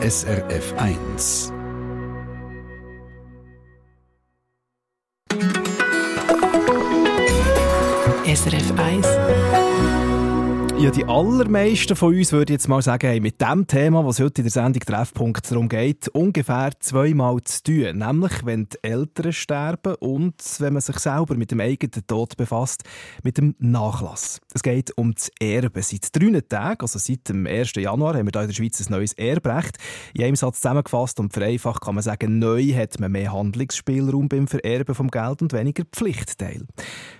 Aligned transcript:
SRF 0.00 0.72
1. 0.76 1.52
SRF 8.24 8.70
1 8.78 9.17
ja, 10.80 10.92
die 10.92 11.04
allermeisten 11.04 11.96
von 11.96 12.14
uns 12.14 12.30
würde 12.30 12.52
jetzt 12.52 12.68
mal 12.68 12.80
sagen, 12.80 13.08
hey, 13.08 13.18
mit 13.18 13.40
dem 13.40 13.66
Thema, 13.66 14.06
was 14.06 14.20
heute 14.20 14.42
in 14.42 14.44
der 14.44 14.52
Sendung 14.52 14.80
Treffpunkt 14.80 15.50
darum 15.50 15.68
geht, 15.68 16.06
ungefähr 16.08 16.70
zweimal 16.78 17.42
zu 17.42 17.64
tun. 17.64 17.98
Nämlich, 17.98 18.44
wenn 18.44 18.68
die 18.68 18.78
Eltern 18.82 19.32
sterben 19.32 19.96
und 19.96 20.36
wenn 20.58 20.74
man 20.74 20.80
sich 20.80 20.96
selber 21.00 21.34
mit 21.34 21.50
dem 21.50 21.58
eigenen 21.58 22.06
Tod 22.06 22.36
befasst, 22.36 22.84
mit 23.24 23.38
dem 23.38 23.56
Nachlass. 23.58 24.40
Es 24.54 24.62
geht 24.62 24.96
um 24.96 25.14
das 25.14 25.32
Erbe. 25.40 25.82
Seit 25.82 26.14
drei 26.14 26.40
Tagen, 26.42 26.80
also 26.80 27.00
seit 27.00 27.28
dem 27.28 27.48
1. 27.48 27.72
Januar, 27.74 28.14
haben 28.14 28.26
wir 28.26 28.32
hier 28.32 28.42
in 28.42 28.48
der 28.48 28.54
Schweiz 28.54 28.80
ein 28.80 28.92
neues 28.92 29.14
Erbrecht. 29.14 29.78
In 30.14 30.24
einem 30.24 30.36
Satz 30.36 30.60
zusammengefasst 30.60 31.18
und 31.18 31.32
vereinfacht 31.32 31.82
kann 31.82 31.96
man 31.96 32.04
sagen, 32.04 32.38
neu 32.38 32.72
hat 32.74 33.00
man 33.00 33.10
mehr 33.10 33.32
Handlungsspielraum 33.32 34.28
beim 34.28 34.46
Vererben 34.46 34.94
vom 34.94 35.08
Geld 35.08 35.42
und 35.42 35.52
weniger 35.52 35.82
Pflichtteil. 35.84 36.62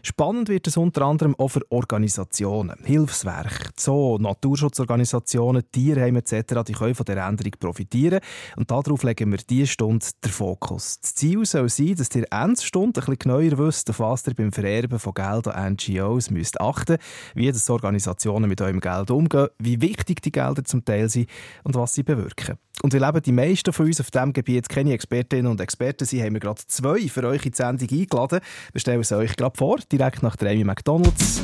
Spannend 0.02 0.48
wird 0.48 0.68
es 0.68 0.77
unter 0.77 1.02
anderem 1.02 1.34
auch 1.38 1.48
für 1.48 1.62
Organisationen, 1.70 2.79
Hilfswerke, 2.84 3.48
Netzwerke, 3.48 3.70
Zoo, 3.77 4.19
Naturschutzorganisationen, 4.19 5.62
Tierheime 5.70 6.20
etc. 6.20 6.62
die 6.66 6.73
können 6.73 6.95
von 6.95 7.05
dieser 7.05 7.27
Änderung 7.27 7.52
profitieren. 7.59 8.21
Und 8.57 8.71
darauf 8.71 9.02
legen 9.02 9.30
wir 9.30 9.38
diese 9.38 9.66
Stunde 9.66 10.07
den 10.24 10.30
Fokus. 10.30 11.01
Das 11.01 11.15
Ziel 11.15 11.45
soll 11.45 11.69
sein, 11.69 11.95
dass 11.97 12.15
ihr 12.15 12.27
Endstunde 12.30 13.01
ein 13.01 13.07
bisschen 13.07 13.19
genauer 13.19 13.59
wisst, 13.59 13.91
auf 13.91 14.01
was 14.01 14.27
ihr 14.27 14.34
beim 14.34 14.52
Vererben 14.52 14.98
von 14.98 15.15
Geld 15.15 15.48
an 15.48 15.74
NGOs 15.74 16.30
müsst 16.30 16.61
achten 16.61 16.98
wie 17.34 17.51
das 17.51 17.69
Organisationen 17.71 18.48
mit 18.48 18.61
eurem 18.61 18.80
Geld 18.80 19.11
umgehen, 19.11 19.49
wie 19.59 19.80
wichtig 19.80 20.23
die 20.23 20.33
Gelder 20.33 20.65
zum 20.65 20.85
Teil 20.85 21.09
sind 21.09 21.29
und 21.65 21.74
was 21.74 21.95
sie 21.95 22.02
bewirken. 22.02 22.59
Und 22.83 22.95
weil 22.95 23.09
eben 23.09 23.23
die 23.23 23.33
meisten 23.33 23.73
von 23.73 23.87
uns 23.87 24.01
auf 24.01 24.10
diesem 24.10 24.33
Gebiet 24.33 24.69
keine 24.69 24.93
Expertinnen 24.93 25.51
und 25.51 25.60
Experten 25.60 26.05
sind, 26.05 26.23
haben 26.23 26.35
wir 26.35 26.40
gerade 26.40 26.62
zwei 26.66 27.09
für 27.09 27.27
euch 27.27 27.45
in 27.45 27.52
die 27.52 27.57
Sendung 27.57 27.88
eingeladen. 27.90 28.40
Wir 28.73 28.80
stellen 28.80 29.02
sie 29.02 29.16
euch 29.16 29.37
gerade 29.37 29.57
vor, 29.57 29.79
direkt 29.90 30.23
nach 30.23 30.37
der 30.37 30.52
Amy 30.52 30.65
McDonalds. 30.65 31.43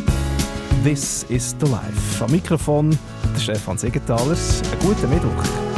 This 0.84 1.24
is 1.30 1.56
the 1.58 1.66
Life. 1.66 2.22
Am 2.22 2.30
Mikrofon 2.30 2.90
der 3.32 3.40
Stefan 3.40 3.78
Segenthaler. 3.78 4.36
Einen 4.36 4.78
guten 4.80 5.08
Mittwoch. 5.08 5.73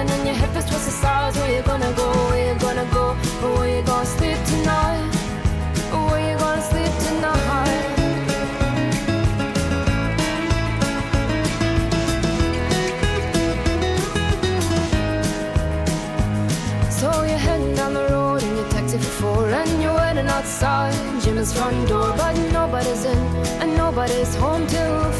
In 0.00 0.06
morning 0.06 0.20
and 0.20 0.26
your 0.26 0.36
hip 0.36 0.56
is 0.56 0.64
twisted 0.64 0.92
sides 0.92 1.36
Where 1.36 1.56
you 1.56 1.62
gonna 1.62 1.92
go, 1.92 2.08
where 2.30 2.52
you 2.52 2.60
gonna 2.60 2.88
go? 2.92 3.14
Where 3.56 3.76
you 3.76 3.82
gonna 3.82 4.06
sleep 4.06 4.38
tonight? 4.46 5.10
Where 6.10 6.30
you 6.30 6.38
gonna 6.38 6.62
sleep 6.62 6.92
tonight? 7.06 7.84
So 16.90 17.22
you 17.22 17.36
headin' 17.46 17.74
down 17.74 17.94
the 17.94 18.08
road 18.10 18.42
in 18.42 18.56
your 18.56 18.68
taxi 18.70 18.98
for 18.98 19.12
four, 19.20 19.48
and 19.48 19.82
you're 19.82 19.94
waiting 19.94 20.28
outside. 20.28 20.94
Jim's 21.22 21.52
front 21.52 21.88
door, 21.88 22.14
but 22.16 22.34
nobody's 22.52 23.04
in 23.04 23.18
and 23.60 23.76
nobody's 23.76 24.34
home 24.36 24.66
till 24.66 25.12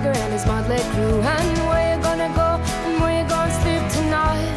about 0.00 0.16
and 0.16 0.32
his 0.32 0.46
motley 0.46 0.78
crew, 0.92 1.20
and 1.20 1.58
where 1.68 1.96
you 1.96 2.02
gonna 2.02 2.28
go 2.34 2.48
and 2.86 3.00
where 3.00 3.22
you 3.22 3.28
gonna 3.28 3.52
sleep 3.60 3.82
tonight. 3.92 4.56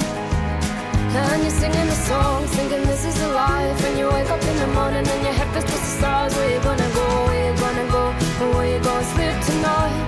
And 1.16 1.42
you're 1.44 1.52
singing 1.52 1.88
the 1.88 2.00
songs, 2.10 2.50
thinking 2.52 2.84
this 2.88 3.06
is 3.06 3.22
a 3.22 3.28
life. 3.30 3.86
And 3.86 4.00
you 4.00 4.08
wake 4.08 4.30
up 4.30 4.42
in 4.42 4.58
the 4.58 4.68
morning 4.68 5.06
and 5.06 5.22
your 5.24 5.34
head 5.34 5.48
feels 5.54 5.66
twisted 5.66 6.00
stars. 6.00 6.34
Where 6.36 6.50
you 6.54 6.60
gonna 6.62 6.90
go? 6.94 7.08
Where 7.28 7.44
you 7.48 7.54
gonna 7.60 7.88
go? 7.92 8.04
And 8.42 8.56
where 8.56 8.70
you 8.74 8.80
gonna 8.80 9.14
sleep 9.14 9.36
tonight? 9.50 10.04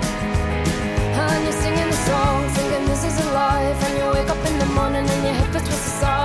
And 1.22 1.44
you're 1.44 1.59
singing 1.63 1.90
the 1.94 2.02
songs, 2.09 2.52
thinking 2.57 2.85
this 2.88 3.03
is 3.03 3.16
a 3.25 3.28
life. 3.31 3.78
And 3.85 3.94
you 4.00 4.06
wake 4.16 4.29
up 4.29 4.44
in 4.50 4.56
the 4.59 4.69
morning 4.78 5.06
and 5.07 5.22
your 5.28 5.35
head 5.40 5.50
feels 5.52 5.67
twisted 5.67 5.94
stars. 6.00 6.24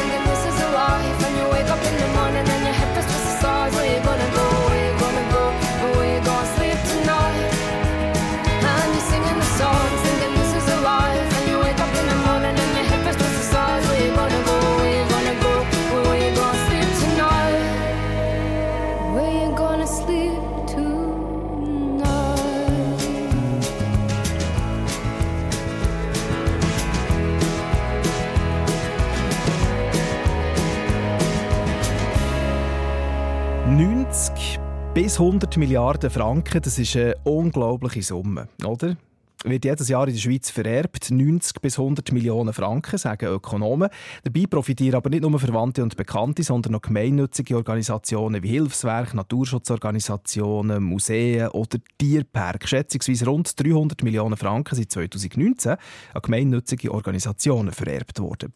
100 35.21 35.55
Milliarden 35.57 36.09
Franken, 36.09 36.63
das 36.63 36.79
ist 36.79 36.95
eine 36.95 37.15
unglaubliche 37.25 38.01
Summe, 38.01 38.47
oder? 38.65 38.97
Wird 39.43 39.65
jedes 39.65 39.89
Jahr 39.89 40.07
in 40.07 40.13
der 40.13 40.19
Schweiz 40.19 40.49
vererbt. 40.49 41.09
90 41.09 41.61
bis 41.61 41.79
100 41.79 42.11
Millionen 42.11 42.53
Franken, 42.53 42.97
sagen 42.97 43.27
Ökonomen. 43.27 43.89
Dabei 44.23 44.45
profitieren 44.47 44.95
aber 44.95 45.09
nicht 45.09 45.23
nur 45.23 45.39
Verwandte 45.39 45.81
und 45.83 45.95
Bekannte, 45.97 46.43
sondern 46.43 46.75
auch 46.75 46.81
gemeinnützige 46.81 47.55
Organisationen 47.55 48.43
wie 48.43 48.49
Hilfswerk, 48.49 49.13
Naturschutzorganisationen, 49.13 50.83
Museen 50.83 51.47
oder 51.49 51.79
Tierpark. 51.97 52.67
Schätzungsweise 52.67 53.25
rund 53.25 53.59
300 53.59 54.03
Millionen 54.03 54.37
Franken 54.37 54.75
sind 54.75 54.91
2019 54.91 55.71
an 55.71 56.21
gemeinnützige 56.21 56.91
Organisationen 56.91 57.71
vererbt 57.71 58.19
worden. 58.19 58.53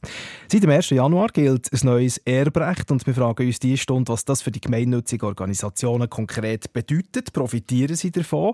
Seit 0.47 0.63
dem 0.63 0.69
1. 0.69 0.91
Januar 0.91 1.29
gilt 1.29 1.71
ein 1.73 1.79
neues 1.83 2.17
Erbrecht 2.19 2.91
und 2.91 3.05
wir 3.07 3.13
fragen 3.13 3.47
uns 3.47 3.59
diese 3.59 3.77
Stunde, 3.77 4.11
was 4.11 4.25
das 4.25 4.41
für 4.41 4.51
die 4.51 4.61
gemeinnützigen 4.61 5.27
Organisationen 5.27 6.09
konkret 6.09 6.71
bedeutet. 6.73 7.33
Profitieren 7.33 7.95
sie 7.95 8.11
davon? 8.11 8.53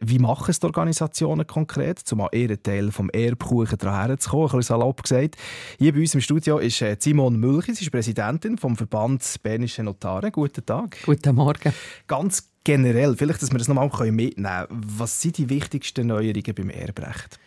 Wie 0.00 0.18
machen 0.18 0.50
es 0.50 0.60
die 0.60 0.66
Organisationen 0.66 1.46
konkret? 1.46 1.69
Konkret, 1.70 2.12
um 2.12 2.20
an 2.22 2.28
ihren 2.32 2.62
Teil 2.62 2.90
vom 2.90 3.10
Erbkuchen 3.10 3.78
daran 3.78 4.18
zu 4.18 4.30
kommen, 4.30 4.42
ein 4.44 4.58
bisschen 4.58 4.62
salopp 4.62 5.02
gesagt. 5.02 5.36
Hier 5.78 5.92
bei 5.92 6.00
uns 6.00 6.14
im 6.14 6.20
Studio 6.20 6.58
ist 6.58 6.82
äh, 6.82 6.96
Simon 6.98 7.38
Mülchi, 7.38 7.74
sie 7.74 7.84
ist 7.84 7.90
Präsidentin 7.90 8.58
vom 8.58 8.76
Verband 8.76 9.24
Bernische 9.42 9.82
Notare. 9.82 10.30
Guten 10.30 10.66
Tag. 10.66 10.98
Guten 11.04 11.34
Morgen. 11.34 11.72
Ganz 12.06 12.48
generell, 12.64 13.16
vielleicht, 13.16 13.42
dass 13.42 13.52
wir 13.52 13.58
das 13.58 13.68
nochmal 13.68 13.88
mitnehmen 14.10 14.66
können. 14.68 14.84
Was 14.98 15.20
sind 15.20 15.38
die 15.38 15.48
wichtigsten 15.48 16.08
Neuerungen 16.08 16.54
beim 16.54 16.70
Erbrecht? 16.70 17.38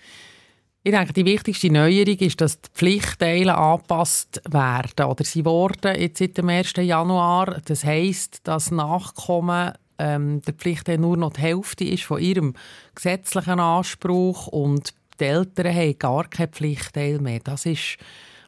Ich 0.86 0.92
denke, 0.92 1.14
die 1.14 1.26
wichtigste 1.26 1.72
Neuerung 1.72 2.18
ist, 2.18 2.42
dass 2.42 2.60
die 2.60 2.70
Pflichtteile 2.74 3.58
angepasst 3.58 4.42
werden 4.50 5.06
oder 5.06 5.24
sie 5.24 5.46
wurden 5.46 5.98
jetzt 5.98 6.20
seit 6.20 6.38
dem 6.38 6.50
1. 6.50 6.74
Januar. 6.78 7.62
Das 7.64 7.86
heisst, 7.86 8.42
dass 8.44 8.70
Nachkommen 8.70 9.74
ähm, 9.98 10.42
der 10.42 10.54
Pflichtteil 10.54 10.98
nur 10.98 11.18
noch 11.18 11.34
die 11.34 11.42
Hälfte 11.42 11.84
ist 11.84 12.04
von 12.04 12.22
ihrem 12.22 12.54
gesetzlichen 12.96 13.60
Anspruch 13.60 14.48
und 14.48 14.94
die 15.20 15.26
Eltern 15.26 15.74
haben 15.74 16.00
gar 16.00 16.28
keinen 16.28 16.52
Pflichtteil 16.52 17.20
mehr. 17.20 17.40
Das 17.44 17.66
ist 17.66 17.98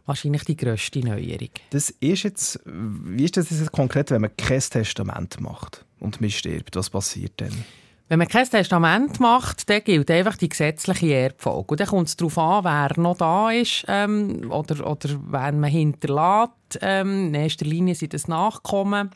wahrscheinlich 0.06 0.44
die 0.44 0.58
grösste 0.58 1.00
Neuerung. 1.00 1.50
Das 1.72 1.90
ist 1.90 2.24
jetzt, 2.24 2.60
wie 2.66 3.26
ist 3.26 3.38
das 3.38 3.50
jetzt 3.50 3.72
konkret, 3.72 4.12
wenn 4.12 4.22
man 4.22 4.36
kein 4.38 4.60
Testament 4.60 5.40
macht 5.40 5.86
und 6.00 6.22
man 6.22 6.30
stirbt? 6.30 6.76
Was 6.76 6.90
passiert 6.90 7.34
dann? 7.38 7.66
Wenn 8.08 8.20
man 8.20 8.28
kein 8.28 8.48
Testament 8.48 9.20
macht, 9.20 9.68
dann 9.68 9.84
gilt 9.84 10.12
einfach 10.12 10.38
die 10.38 10.50
gesetzliche 10.50 11.12
Erbfolge. 11.12 11.72
Und 11.72 11.80
dann 11.80 11.88
kommt 11.88 12.08
es 12.08 12.16
darauf 12.16 12.38
an, 12.38 12.64
wer 12.64 13.02
noch 13.02 13.18
da 13.18 13.50
ist 13.50 13.84
ähm, 13.88 14.52
oder, 14.52 14.88
oder 14.88 15.10
wen 15.10 15.60
man 15.60 15.72
hinterlässt. 15.72 16.80
Ähm, 16.82 17.28
in 17.28 17.34
erster 17.34 17.66
Linie 17.66 17.96
sind 17.96 18.14
das 18.14 18.28
Nachkommen 18.28 19.10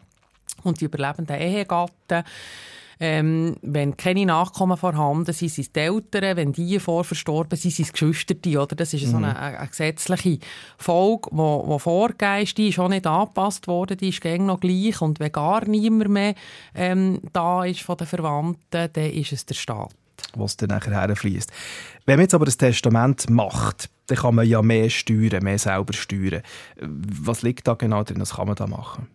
und 0.64 0.82
die 0.82 0.86
überlebenden 0.86 1.36
Ehegatten. 1.36 2.24
Ähm, 3.02 3.56
wenn 3.62 3.96
keine 3.96 4.26
Nachkommen 4.26 4.76
vorhanden 4.76 5.32
sind, 5.32 5.50
sind 5.50 5.68
es 5.68 5.72
die 5.72 5.80
Eltern. 5.80 6.36
Wenn 6.36 6.52
die 6.52 6.80
vorverstorben 6.80 7.58
sind, 7.58 7.72
sind 7.72 7.86
es 7.86 7.94
Geschwister. 7.94 8.36
Oder? 8.62 8.76
Das 8.76 8.94
ist 8.94 9.06
mhm. 9.06 9.12
so 9.12 9.18
eine, 9.18 9.40
eine, 9.40 9.68
gesetzliche 9.68 10.40
Folge, 10.78 11.30
die, 11.32 11.72
die 11.72 11.80
vorgegeben 11.80 12.44
ist. 12.44 12.58
Die 12.58 12.70
ist 12.70 12.80
auch 12.80 12.90
nicht 12.90 13.08
angepasst 13.08 13.68
worden. 13.68 13.98
Die 13.98 14.10
ist 14.10 14.24
noch 14.26 14.60
gleich. 14.60 15.02
Und 15.02 15.22
wenn 15.22 15.32
gar 15.32 15.66
niemand 15.66 16.10
mehr 16.10 16.36
ähm, 16.76 17.22
da 17.32 17.64
ist 17.64 17.82
von 17.82 17.96
den 17.96 18.08
Verwandten, 18.08 18.90
dann 18.92 19.12
ist 19.12 19.32
es 19.32 19.46
der 19.46 19.56
Staat. 19.56 19.94
Was 20.36 20.58
dann 20.58 20.68
nachher 20.68 20.92
herfließt. 20.92 21.50
Wenn 22.06 22.18
man 22.18 22.24
jetzt 22.24 22.34
aber 22.34 22.46
das 22.46 22.58
Testament 22.58 23.30
macht, 23.30 23.90
dann 24.08 24.18
kann 24.18 24.36
man 24.36 24.46
ja 24.46 24.62
mehr 24.62 24.90
steuern, 24.90 25.44
mehr 25.44 25.58
selber 25.58 25.94
steuern. 25.94 26.42
Was 26.82 27.44
liegt 27.44 27.66
da 27.68 27.76
genau 27.76 28.04
drin? 28.04 28.20
Was 28.20 28.36
kann 28.36 28.48
man 28.48 28.56
da 28.56 28.68
machen? 28.68 29.08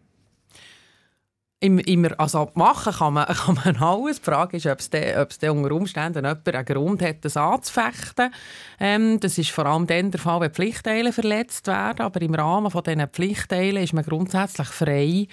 Immer, 1.65 2.21
also 2.21 2.51
machen 2.55 2.93
kann 2.93 3.15
man, 3.15 3.25
kann 3.47 3.59
man 3.65 3.77
alles. 3.77 4.19
Die 4.21 4.25
Frage 4.25 4.59
ist, 4.59 4.67
ob 4.67 4.81
es, 4.81 4.91
de, 4.91 5.17
ob 5.17 5.31
es 5.31 5.39
de 5.39 5.49
unter 5.49 5.73
Umständen 5.73 6.19
jemand 6.19 6.47
einen 6.47 6.65
Grund 6.67 7.01
hat, 7.01 7.25
das 7.25 7.39
anzufechten. 7.39 8.35
Ähm, 8.79 9.19
das 9.19 9.39
ist 9.39 9.51
vor 9.51 9.65
allem 9.65 9.87
dann 9.87 10.11
der 10.11 10.21
Fall, 10.21 10.43
wenn 10.43 10.51
Pflichtteile 10.51 11.11
verletzt 11.11 11.67
werden. 11.67 12.03
Aber 12.03 12.21
im 12.21 12.35
Rahmen 12.35 12.71
von 12.71 12.83
diesen 12.83 13.09
Pflichtteilen 13.09 13.83
ist 13.83 13.95
man 13.95 14.05
grundsätzlich 14.05 14.69
frei, 14.69 15.27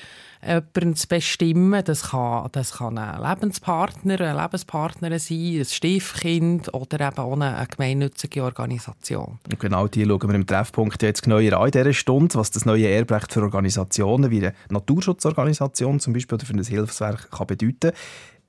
jemanden 0.45 0.95
zu 0.95 1.07
bestimmen. 1.07 1.83
Das 1.83 2.09
kann, 2.09 2.49
das 2.51 2.73
kann 2.73 2.97
ein 2.97 3.21
Lebenspartner, 3.21 4.19
eine 4.19 4.41
Lebenspartnerin 4.41 5.19
sein, 5.19 5.59
ein 5.59 5.65
Stiefkind 5.65 6.73
oder 6.73 7.07
eben 7.07 7.17
auch 7.17 7.33
eine, 7.33 7.67
gemeinnützige 7.69 8.43
Organisation. 8.43 9.39
Und 9.49 9.59
genau 9.59 9.87
die 9.87 10.05
schauen 10.05 10.27
wir 10.27 10.35
im 10.35 10.47
Treffpunkt 10.47 11.01
jetzt 11.03 11.23
genauer 11.23 11.53
an 11.53 11.65
in 11.65 11.71
dieser 11.71 11.93
Stunde, 11.93 12.35
was 12.35 12.51
das 12.51 12.65
neue 12.65 12.89
Erbrecht 12.89 13.33
für 13.33 13.41
Organisationen 13.41 14.31
wie 14.31 14.39
eine 14.39 14.53
Naturschutzorganisation 14.69 15.99
zum 15.99 16.13
Beispiel 16.13 16.35
oder 16.35 16.45
für 16.45 16.53
ein 16.53 16.63
Hilfswerk 16.63 17.31
kann 17.31 17.47
bedeuten. 17.47 17.91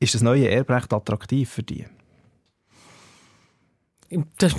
Ist 0.00 0.14
das 0.14 0.22
neue 0.22 0.48
Erbrecht 0.48 0.92
attraktiv 0.92 1.50
für 1.50 1.62
die? 1.62 1.86
Das 4.38 4.54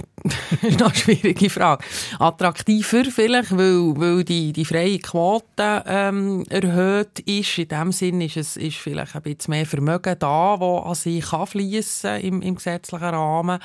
ist 0.62 0.80
noch 0.80 0.88
eine 0.88 0.96
schwierige 0.96 1.50
Frage. 1.50 1.84
Attraktiver 2.20 3.06
vielleicht, 3.06 3.56
weil, 3.56 3.94
weil 3.98 4.24
die, 4.24 4.54
die 4.54 4.66
freie 4.66 5.00
Quote 5.00 5.84
ähm, 5.86 6.44
erhöht 6.50 7.20
ist. 7.20 7.58
In 7.58 7.68
dem 7.68 7.92
Sinn 7.92 8.22
ist 8.22 8.38
es 8.38 8.58
ist 8.58 8.78
vielleicht 8.78 9.16
ein 9.16 9.22
bisschen 9.22 9.52
mehr 9.52 9.66
Vermögen 9.66 10.16
da, 10.18 10.58
das 10.58 10.86
an 10.86 10.96
sie 10.96 11.20
kann 11.20 11.48
fließen 11.48 12.22
im, 12.22 12.42
im 12.42 12.56
gesetzlichen 12.56 13.04
Rahmen. 13.04 13.60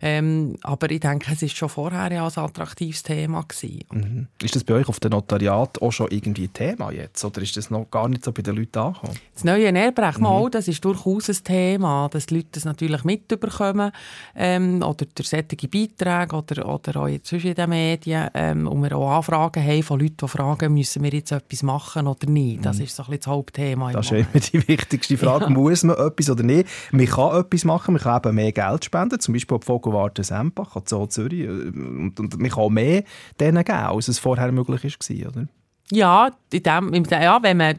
Ähm, 0.00 0.56
aber 0.62 0.90
ich 0.90 1.00
denke, 1.00 1.32
es 1.32 1.42
ist 1.42 1.56
schon 1.56 1.68
vorher 1.68 2.12
ja 2.12 2.26
ein 2.26 2.44
attraktives 2.44 3.02
Thema 3.02 3.42
gewesen. 3.42 3.84
Mhm. 3.90 4.26
Ist 4.42 4.56
das 4.56 4.64
bei 4.64 4.74
euch 4.74 4.88
auf 4.88 5.00
dem 5.00 5.12
Notariat 5.12 5.80
auch 5.80 5.92
schon 5.92 6.08
irgendwie 6.10 6.44
ein 6.44 6.52
Thema 6.52 6.90
jetzt? 6.90 7.24
Oder 7.24 7.42
ist 7.42 7.56
das 7.56 7.70
noch 7.70 7.90
gar 7.90 8.08
nicht 8.08 8.24
so 8.24 8.32
bei 8.32 8.42
den 8.42 8.56
Leuten 8.56 8.78
angekommen? 8.78 9.16
Das 9.34 9.44
neue 9.44 9.72
Erbrecht, 9.72 10.20
mhm. 10.20 10.50
das 10.50 10.68
ist 10.68 10.84
durchaus 10.84 11.28
ein 11.28 11.44
Thema, 11.44 12.08
dass 12.10 12.26
die 12.26 12.36
Leute 12.36 12.48
das 12.52 12.64
natürlich 12.64 13.04
mitbekommen. 13.04 13.92
Ähm, 14.34 14.82
oder 14.82 15.06
der 15.06 15.24
solche 15.32 15.68
Beiträge 15.68 16.36
oder, 16.36 16.68
oder 16.68 17.00
auch 17.00 17.08
jetzt 17.08 17.32
in 17.32 17.54
den 17.54 17.70
Medien 17.70 18.28
ähm, 18.34 18.66
und 18.66 18.82
wir 18.82 18.96
auch 18.96 19.16
Anfragen 19.16 19.64
haben 19.64 19.82
von 19.82 19.98
Leuten, 19.98 20.16
die 20.20 20.28
fragen, 20.28 20.74
müssen 20.74 21.02
wir 21.02 21.10
jetzt 21.10 21.32
etwas 21.32 21.62
machen 21.62 22.06
oder 22.06 22.28
nicht. 22.28 22.64
Das 22.64 22.78
mhm. 22.78 22.84
ist 22.84 22.96
so 22.96 23.02
ein 23.02 23.06
bisschen 23.06 23.20
das 23.20 23.26
Hauptthema. 23.28 23.92
Das 23.92 24.06
ist 24.06 24.12
immer 24.12 24.40
die 24.40 24.68
wichtigste 24.68 25.16
Frage. 25.16 25.32
Ja. 25.42 25.48
Muss 25.48 25.82
man 25.82 25.96
etwas 25.96 26.30
oder 26.30 26.42
nicht? 26.42 26.68
Man 26.92 27.06
kann 27.06 27.40
etwas 27.40 27.64
machen, 27.64 27.94
man 27.94 28.02
kann 28.02 28.20
eben 28.22 28.34
mehr 28.34 28.52
Geld 28.52 28.84
spenden, 28.84 29.18
zum 29.18 29.34
Beispiel 29.34 29.58
die 29.58 29.66
Vogelwarte 29.66 30.22
Sempach, 30.22 30.76
an 30.76 30.82
Zoo 30.86 31.06
Zürich. 31.06 31.40
Äh, 31.40 31.48
und, 31.48 32.20
und 32.20 32.38
man 32.38 32.50
kann 32.50 32.72
mehr 32.72 33.02
denen 33.40 33.64
geben, 33.64 33.78
als 33.78 34.08
es 34.08 34.18
vorher 34.18 34.52
möglich 34.52 34.84
war, 34.84 35.28
oder? 35.28 35.48
Ja, 35.94 36.30
in 36.50 36.62
dem, 36.62 37.04
ja, 37.10 37.42
wenn 37.42 37.56
man, 37.58 37.76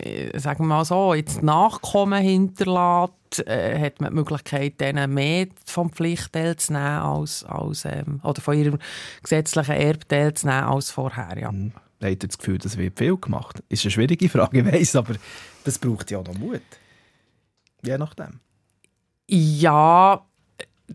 äh, 0.00 0.36
sagen 0.40 0.64
wir 0.64 0.66
mal 0.66 0.84
so, 0.84 1.14
jetzt 1.14 1.40
Nachkommen 1.40 2.20
hinterlässt, 2.20 3.46
äh, 3.46 3.78
hat 3.78 4.00
man 4.00 4.10
die 4.10 4.16
Möglichkeit, 4.16 4.80
denen 4.80 5.14
mehr 5.14 5.46
vom 5.64 5.90
Pflichtteil 5.90 6.56
zu 6.56 6.72
nehmen 6.72 6.84
als, 6.84 7.44
als 7.44 7.84
ähm, 7.84 8.20
oder 8.24 8.40
von 8.40 8.58
ihrem 8.58 8.78
gesetzlichen 9.22 9.76
Erbteil 9.76 10.34
zu 10.34 10.48
nehmen 10.48 10.64
als 10.64 10.90
vorher. 10.90 11.38
Ja. 11.38 11.50
Hm. 11.50 11.72
Habt 12.02 12.24
ihr 12.24 12.28
das 12.28 12.38
Gefühl, 12.38 12.58
das 12.58 12.76
wird 12.76 12.98
viel 12.98 13.16
gemacht? 13.16 13.62
Ist 13.68 13.84
eine 13.84 13.92
schwierige 13.92 14.28
Frage, 14.28 14.58
ich 14.66 14.66
weiss, 14.66 14.96
aber 14.96 15.14
das 15.62 15.78
braucht 15.78 16.10
ja 16.10 16.20
noch 16.20 16.36
Mut. 16.36 16.60
Je 17.84 17.98
nachdem. 17.98 18.40
Ja, 19.28 20.26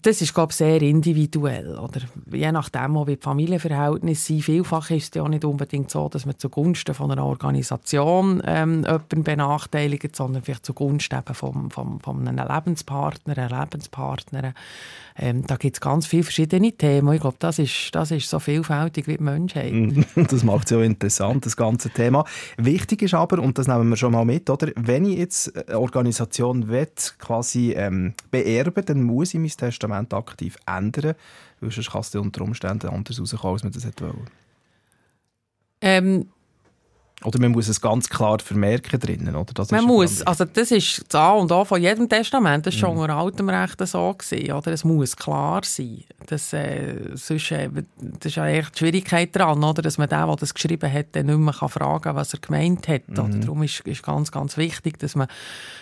das 0.01 0.21
ist, 0.21 0.33
glaube 0.33 0.51
ich, 0.51 0.57
sehr 0.57 0.81
individuell. 0.81 1.77
Oder? 1.77 2.01
Je 2.31 2.51
nachdem, 2.51 2.95
wie 3.07 3.15
die 3.15 3.21
Familienverhältnisse 3.21 4.25
sind. 4.25 4.41
Vielfach 4.41 4.89
ist 4.89 5.15
es 5.15 5.21
ja 5.21 5.27
nicht 5.27 5.45
unbedingt 5.45 5.91
so, 5.91 6.09
dass 6.09 6.25
man 6.25 6.37
zugunsten 6.39 6.95
von 6.95 7.11
einer 7.11 7.25
Organisation 7.25 8.41
ähm, 8.45 8.83
jemanden 8.83 9.23
benachteiligt, 9.23 10.15
sondern 10.15 10.41
vielleicht 10.41 10.65
zugunsten 10.65 11.19
eben 11.19 11.35
vom, 11.35 11.69
vom, 11.69 11.99
von 11.99 12.27
einem 12.27 12.47
Lebenspartner, 12.47 13.37
einer 13.37 13.59
Lebenspartnerin. 13.61 14.53
Ähm, 15.15 15.45
da 15.45 15.57
gibt 15.57 15.77
es 15.77 15.81
ganz 15.81 16.07
viele 16.07 16.23
verschiedene 16.23 16.71
Themen. 16.71 17.13
Ich 17.13 17.21
glaube, 17.21 17.37
das 17.39 17.59
ist, 17.59 17.89
das 17.93 18.11
ist 18.11 18.29
so 18.29 18.39
vielfältig 18.39 19.07
wie 19.07 19.17
die 19.17 19.23
Menschheit. 19.23 19.73
das 20.15 20.43
macht 20.43 20.65
es 20.65 20.71
ja 20.71 20.81
interessant, 20.81 21.45
das 21.45 21.55
ganze 21.55 21.89
Thema. 21.91 22.25
Wichtig 22.57 23.03
ist 23.03 23.13
aber, 23.13 23.39
und 23.39 23.57
das 23.57 23.67
nehmen 23.67 23.89
wir 23.89 23.97
schon 23.97 24.13
mal 24.13 24.25
mit, 24.25 24.49
oder? 24.49 24.71
wenn 24.75 25.05
ich 25.05 25.17
jetzt 25.17 25.55
eine 25.67 25.79
Organisation 25.79 26.67
will, 26.67 26.87
quasi 27.19 27.73
ähm, 27.73 28.13
beerben 28.31 28.83
dann 28.85 29.03
muss 29.03 29.33
ich 29.33 29.39
mein 29.39 29.49
Testament 29.49 30.13
aktiv 30.13 30.57
ändern, 30.65 31.15
weil 31.61 31.71
sonst 31.71 31.91
kann 31.91 32.01
es 32.01 32.15
unter 32.15 32.41
Umständen 32.41 32.89
anders 32.89 33.19
rauskommen, 33.19 33.53
als 33.53 33.63
man 33.63 33.71
das 33.71 33.85
wollte. 33.85 34.31
Ähm, 35.81 36.27
oder 37.23 37.39
man 37.39 37.51
muss 37.51 37.67
es 37.67 37.79
ganz 37.79 38.09
klar 38.09 38.39
vermerken 38.39 38.99
drinnen, 38.99 39.35
oder? 39.35 39.53
Das 39.53 39.71
man 39.71 39.85
muss, 39.85 40.21
also 40.23 40.45
das 40.45 40.71
ist 40.71 41.03
das 41.07 41.19
A 41.19 41.31
und 41.31 41.51
O 41.51 41.63
von 41.65 41.81
jedem 41.81 42.09
Testament, 42.09 42.65
das 42.65 42.75
war 42.75 42.79
schon 42.79 42.95
mhm. 42.95 43.01
unter 43.01 43.15
altem 43.15 43.49
Recht 43.49 43.85
so, 43.87 44.13
gewesen, 44.13 44.51
oder? 44.51 44.71
Es 44.71 44.83
muss 44.83 45.15
klar 45.15 45.61
sein. 45.63 46.03
Das, 46.27 46.53
äh, 46.53 47.11
sonst, 47.15 47.51
äh, 47.51 47.69
das 47.97 48.31
ist 48.31 48.35
ja 48.35 48.47
echt 48.47 48.75
die 48.75 48.79
Schwierigkeit 48.79 49.35
daran, 49.35 49.63
oder? 49.63 49.81
Dass 49.81 49.97
man 49.97 50.09
den, 50.09 50.25
der 50.25 50.35
das 50.35 50.53
geschrieben 50.53 50.91
hat, 50.91 51.07
dann 51.13 51.27
nicht 51.27 51.37
mehr 51.37 51.53
fragen 51.53 52.01
kann, 52.01 52.15
was 52.15 52.33
er 52.33 52.39
gemeint 52.39 52.87
hat. 52.87 53.07
Mhm. 53.07 53.19
Oder? 53.19 53.37
Darum 53.39 53.63
ist, 53.63 53.81
ist 53.81 54.03
ganz, 54.03 54.31
ganz 54.31 54.57
wichtig, 54.57 54.99
dass 54.99 55.15
man 55.15 55.27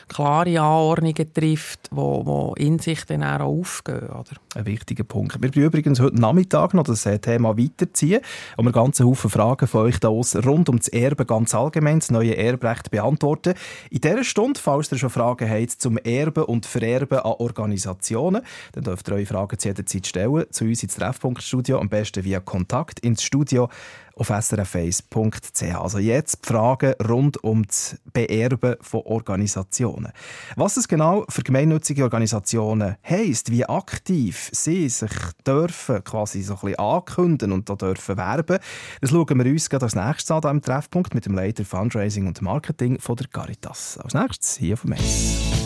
klare 0.08 0.60
Anordnungen 0.60 1.34
trifft, 1.34 1.90
die 1.92 2.64
in 2.64 2.80
sich 2.80 3.06
dann 3.06 3.24
auch 3.24 3.42
aufgehen. 3.42 4.10
Oder? 4.10 4.51
Ein 4.54 4.66
wichtiger 4.66 5.06
Punkt. 5.06 5.36
Wir 5.36 5.44
werden 5.44 5.64
übrigens 5.64 6.02
heute 6.02 6.20
Nachmittag 6.20 6.74
noch 6.74 6.84
das 6.84 7.06
äh, 7.06 7.18
Thema 7.20 7.58
weiterziehen 7.58 8.20
und 8.58 8.66
wir 8.66 8.74
ganze 8.74 9.06
Haufen 9.06 9.30
Fragen 9.30 9.66
von 9.66 9.86
euch 9.86 9.98
da 10.02 10.10
rund 10.10 10.68
um 10.68 10.78
das 10.78 10.90
Erbe 10.90 11.26
ganz 11.26 11.56
allgemein, 11.56 12.00
das 12.00 12.12
neue 12.12 12.36
Erbrecht 12.36 12.92
beantworten. 12.92 13.54
In 13.92 14.02
dieser 14.02 14.26
Stunde, 14.26 14.60
falls 14.60 14.92
ihr 14.92 14.98
schon 14.98 15.10
Fragen 15.10 15.50
habt 15.50 15.72
zum 15.72 15.98
Erben 15.98 16.44
und 16.44 16.66
Vererben 16.66 17.20
an 17.20 17.32
Organisationen, 17.40 18.42
dann 18.74 18.84
dürft 18.84 19.08
ihr 19.08 19.16
eure 19.16 19.26
Fragen 19.26 19.58
zu 19.58 19.70
jeder 19.70 19.86
Zeit 19.86 20.08
stellen, 20.08 20.44
zu 20.50 20.66
uns 20.66 20.84
ins 20.84 20.96
Treffpunktstudio, 20.96 21.80
am 21.80 21.88
besten 21.88 22.26
via 22.26 22.42
Kontakt 22.42 23.00
ins 23.00 23.24
Studio 23.24 23.70
auf 24.16 24.30
srf1.ch. 24.30 25.76
Also 25.76 26.00
jetzt 26.00 26.46
die 26.46 26.48
Fragen 26.48 26.94
rund 27.08 27.44
um 27.44 27.66
das 27.66 27.98
Beerben 28.14 28.76
von 28.82 29.02
Organisationen. 29.02 30.12
Was 30.56 30.78
es 30.78 30.88
genau 30.88 31.26
für 31.30 31.44
gemeinnützige 31.44 32.04
Organisationen 32.04 32.98
heisst, 33.08 33.52
wie 33.52 33.66
aktiv 33.66 34.50
sie 34.52 34.90
sich 34.90 35.12
dürfen 35.46 36.04
quasi 36.04 36.42
so 36.42 36.54
ein 36.54 36.60
bisschen 36.62 36.80
ankündigen 36.80 37.52
und 37.52 37.70
da 37.70 37.76
dürfen 37.76 38.18
werben, 38.18 38.60
das 39.00 39.10
schauen 39.10 39.44
wir 39.44 39.52
uns 39.52 39.70
gerade 39.70 39.86
als 39.86 39.96
nächstes 39.96 40.32
an, 40.32 40.42
im 40.44 40.62
Treffpunkt 40.62 41.14
mit 41.14 41.26
dem 41.26 41.34
Leiter 41.34 41.66
Fundraising 41.66 42.28
und 42.28 42.42
Marketing 42.42 43.00
von 43.00 43.16
der 43.16 43.28
Caritas. 43.28 43.98
Als 43.98 44.14
nächstes 44.14 44.58
hier 44.58 44.76
dem 44.76 44.92
Mess. 44.92 45.61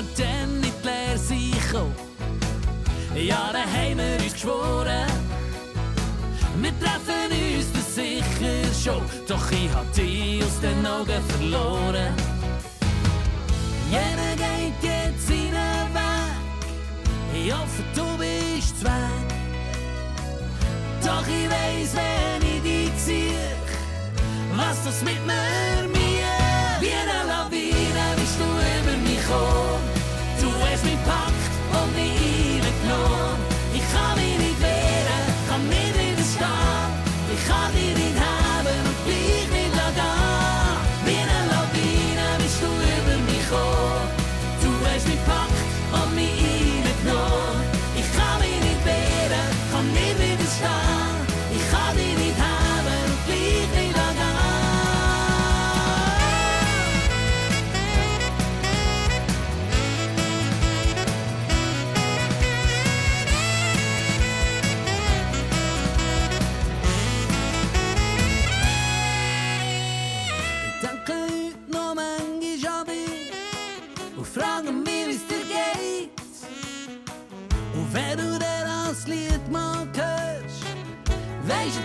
Wir 0.00 0.24
dann 0.24 0.56
in 0.56 0.62
die 0.62 0.86
Lehre 0.86 1.18
sind 1.18 1.52
gekommen, 1.52 1.94
ja, 3.14 3.50
dann 3.52 3.70
haben 3.70 3.98
wir 3.98 4.24
uns 4.24 4.32
geschworen, 4.32 5.06
wir 6.56 6.72
treffen 6.80 7.30
uns 7.30 7.72
das 7.72 7.94
sicher 7.94 8.92
schon, 8.92 9.02
doch 9.28 9.50
ich 9.50 9.70
hab 9.74 9.92
dich 9.92 10.42
aus 10.42 10.60
den 10.60 10.86
Augen 10.86 11.22
verloren. 11.28 12.14
Jeder 13.90 14.36
geht 14.36 14.82
jetzt 14.82 15.26
seinen 15.26 15.94
Weg, 15.94 17.44
ich 17.44 17.52
hoffe, 17.52 17.82
du 17.94 18.06
bist 18.16 18.82
weg. 18.82 19.28
Doch 21.04 21.26
ich 21.26 21.50
weiss, 21.50 21.94
wenn 21.94 22.48
ich 22.48 22.62
dich 22.62 23.02
sehe, 23.02 23.56
was 24.54 24.84
das 24.84 25.02
mit 25.02 25.26
mir 25.26 25.88
mir. 25.88 26.00
Wie 26.80 26.92
eine 26.92 27.28
Lawine 27.28 28.16
bist 28.16 28.38
du 28.38 28.44
über 28.44 28.96
mich 28.98 29.20
gekommen. 29.20 29.79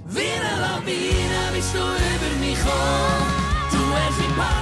Wie 0.09 0.21
eine 0.21 0.61
Lawine 0.61 1.43
bist 1.55 1.75
du 1.75 1.79
über 1.79 2.31
mich 2.41 2.59
gekommen. 2.59 3.27
Du 3.71 3.79
hast 3.95 4.19
mich 4.19 4.62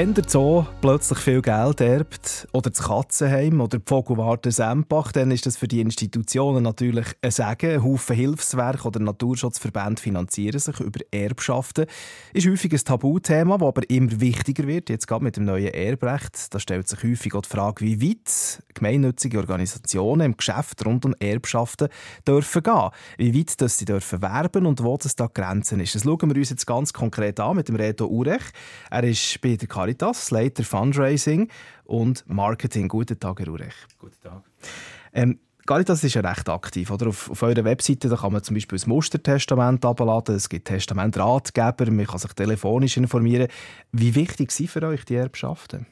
Wenn 0.00 0.14
der 0.14 0.24
Zoo 0.26 0.64
plötzlich 0.80 1.18
viel 1.18 1.42
Geld 1.42 1.82
erbt 1.82 2.48
oder 2.54 2.70
das 2.70 2.82
Katzenheim 2.82 3.60
oder 3.60 3.76
die 3.76 3.84
Vogelwarte 3.84 4.50
Sempach, 4.50 5.12
dann 5.12 5.30
ist 5.30 5.44
das 5.44 5.58
für 5.58 5.68
die 5.68 5.82
Institutionen 5.82 6.62
natürlich 6.62 7.08
ein 7.20 7.30
Segen. 7.30 7.74
Ein 7.74 7.84
Haufen 7.84 8.16
Hilfswerke 8.16 8.88
oder 8.88 8.98
Naturschutzverbände 8.98 10.00
finanzieren 10.00 10.58
sich 10.58 10.80
über 10.80 11.00
Erbschaften. 11.10 11.84
Ist 12.32 12.48
häufig 12.48 12.72
ein 12.72 12.78
Tabuthema, 12.82 13.58
das 13.58 13.68
aber 13.68 13.90
immer 13.90 14.18
wichtiger 14.22 14.66
wird, 14.66 14.88
jetzt 14.88 15.06
gerade 15.06 15.22
mit 15.22 15.36
dem 15.36 15.44
neuen 15.44 15.74
Erbrecht. 15.74 16.54
Da 16.54 16.58
stellt 16.58 16.88
sich 16.88 17.04
häufig 17.04 17.34
auch 17.34 17.42
die 17.42 17.50
Frage, 17.50 17.84
wie 17.84 18.00
weit 18.00 18.62
gemeinnützige 18.72 19.36
Organisationen 19.36 20.22
im 20.22 20.36
Geschäft 20.38 20.82
rund 20.86 21.04
um 21.04 21.14
Erbschaften 21.20 21.88
dürfen 22.26 22.62
gehen. 22.62 22.88
Wie 23.18 23.38
weit 23.38 23.60
dass 23.60 23.76
sie 23.76 23.84
dürfen 23.84 24.22
werben 24.22 24.64
und 24.64 24.82
wo 24.82 24.96
das 24.96 25.14
da 25.14 25.26
Grenzen 25.26 25.78
ist. 25.80 25.94
Das 25.94 26.04
schauen 26.04 26.30
wir 26.30 26.36
uns 26.36 26.48
jetzt 26.48 26.66
ganz 26.66 26.94
konkret 26.94 27.38
an 27.38 27.56
mit 27.56 27.68
dem 27.68 27.76
Reto 27.76 28.06
Urech. 28.06 28.44
Er 28.90 29.04
ist 29.04 29.38
bei 29.42 29.56
der 29.56 29.68
Caritas, 29.90 30.30
Leiter 30.30 30.62
Fundraising 30.62 31.48
und 31.84 32.24
Marketing. 32.28 32.86
Guten 32.88 33.18
Tag, 33.18 33.40
Herr 33.40 33.48
Urech. 33.48 33.74
Guten 33.98 34.20
Tag. 34.22 34.44
Ähm, 35.12 35.40
Caritas 35.66 36.04
ist 36.04 36.14
ja 36.14 36.20
recht 36.20 36.48
aktiv. 36.48 36.90
Oder? 36.90 37.08
Auf, 37.08 37.28
auf 37.30 37.42
eurer 37.42 37.64
Webseite 37.64 38.08
da 38.08 38.16
kann 38.16 38.32
man 38.32 38.42
zum 38.42 38.54
Beispiel 38.54 38.78
ein 38.78 38.88
Mustertestament 38.88 39.84
abladen. 39.84 40.36
Es 40.36 40.48
gibt 40.48 40.68
Testamentratgeber. 40.68 41.90
Man 41.90 42.06
kann 42.06 42.18
sich 42.18 42.32
telefonisch 42.34 42.96
informieren. 42.96 43.48
Wie 43.90 44.14
wichtig 44.14 44.52
sind 44.52 44.70
für 44.70 44.82
euch 44.86 45.04
die 45.04 45.16
Erbschaften? 45.16 45.86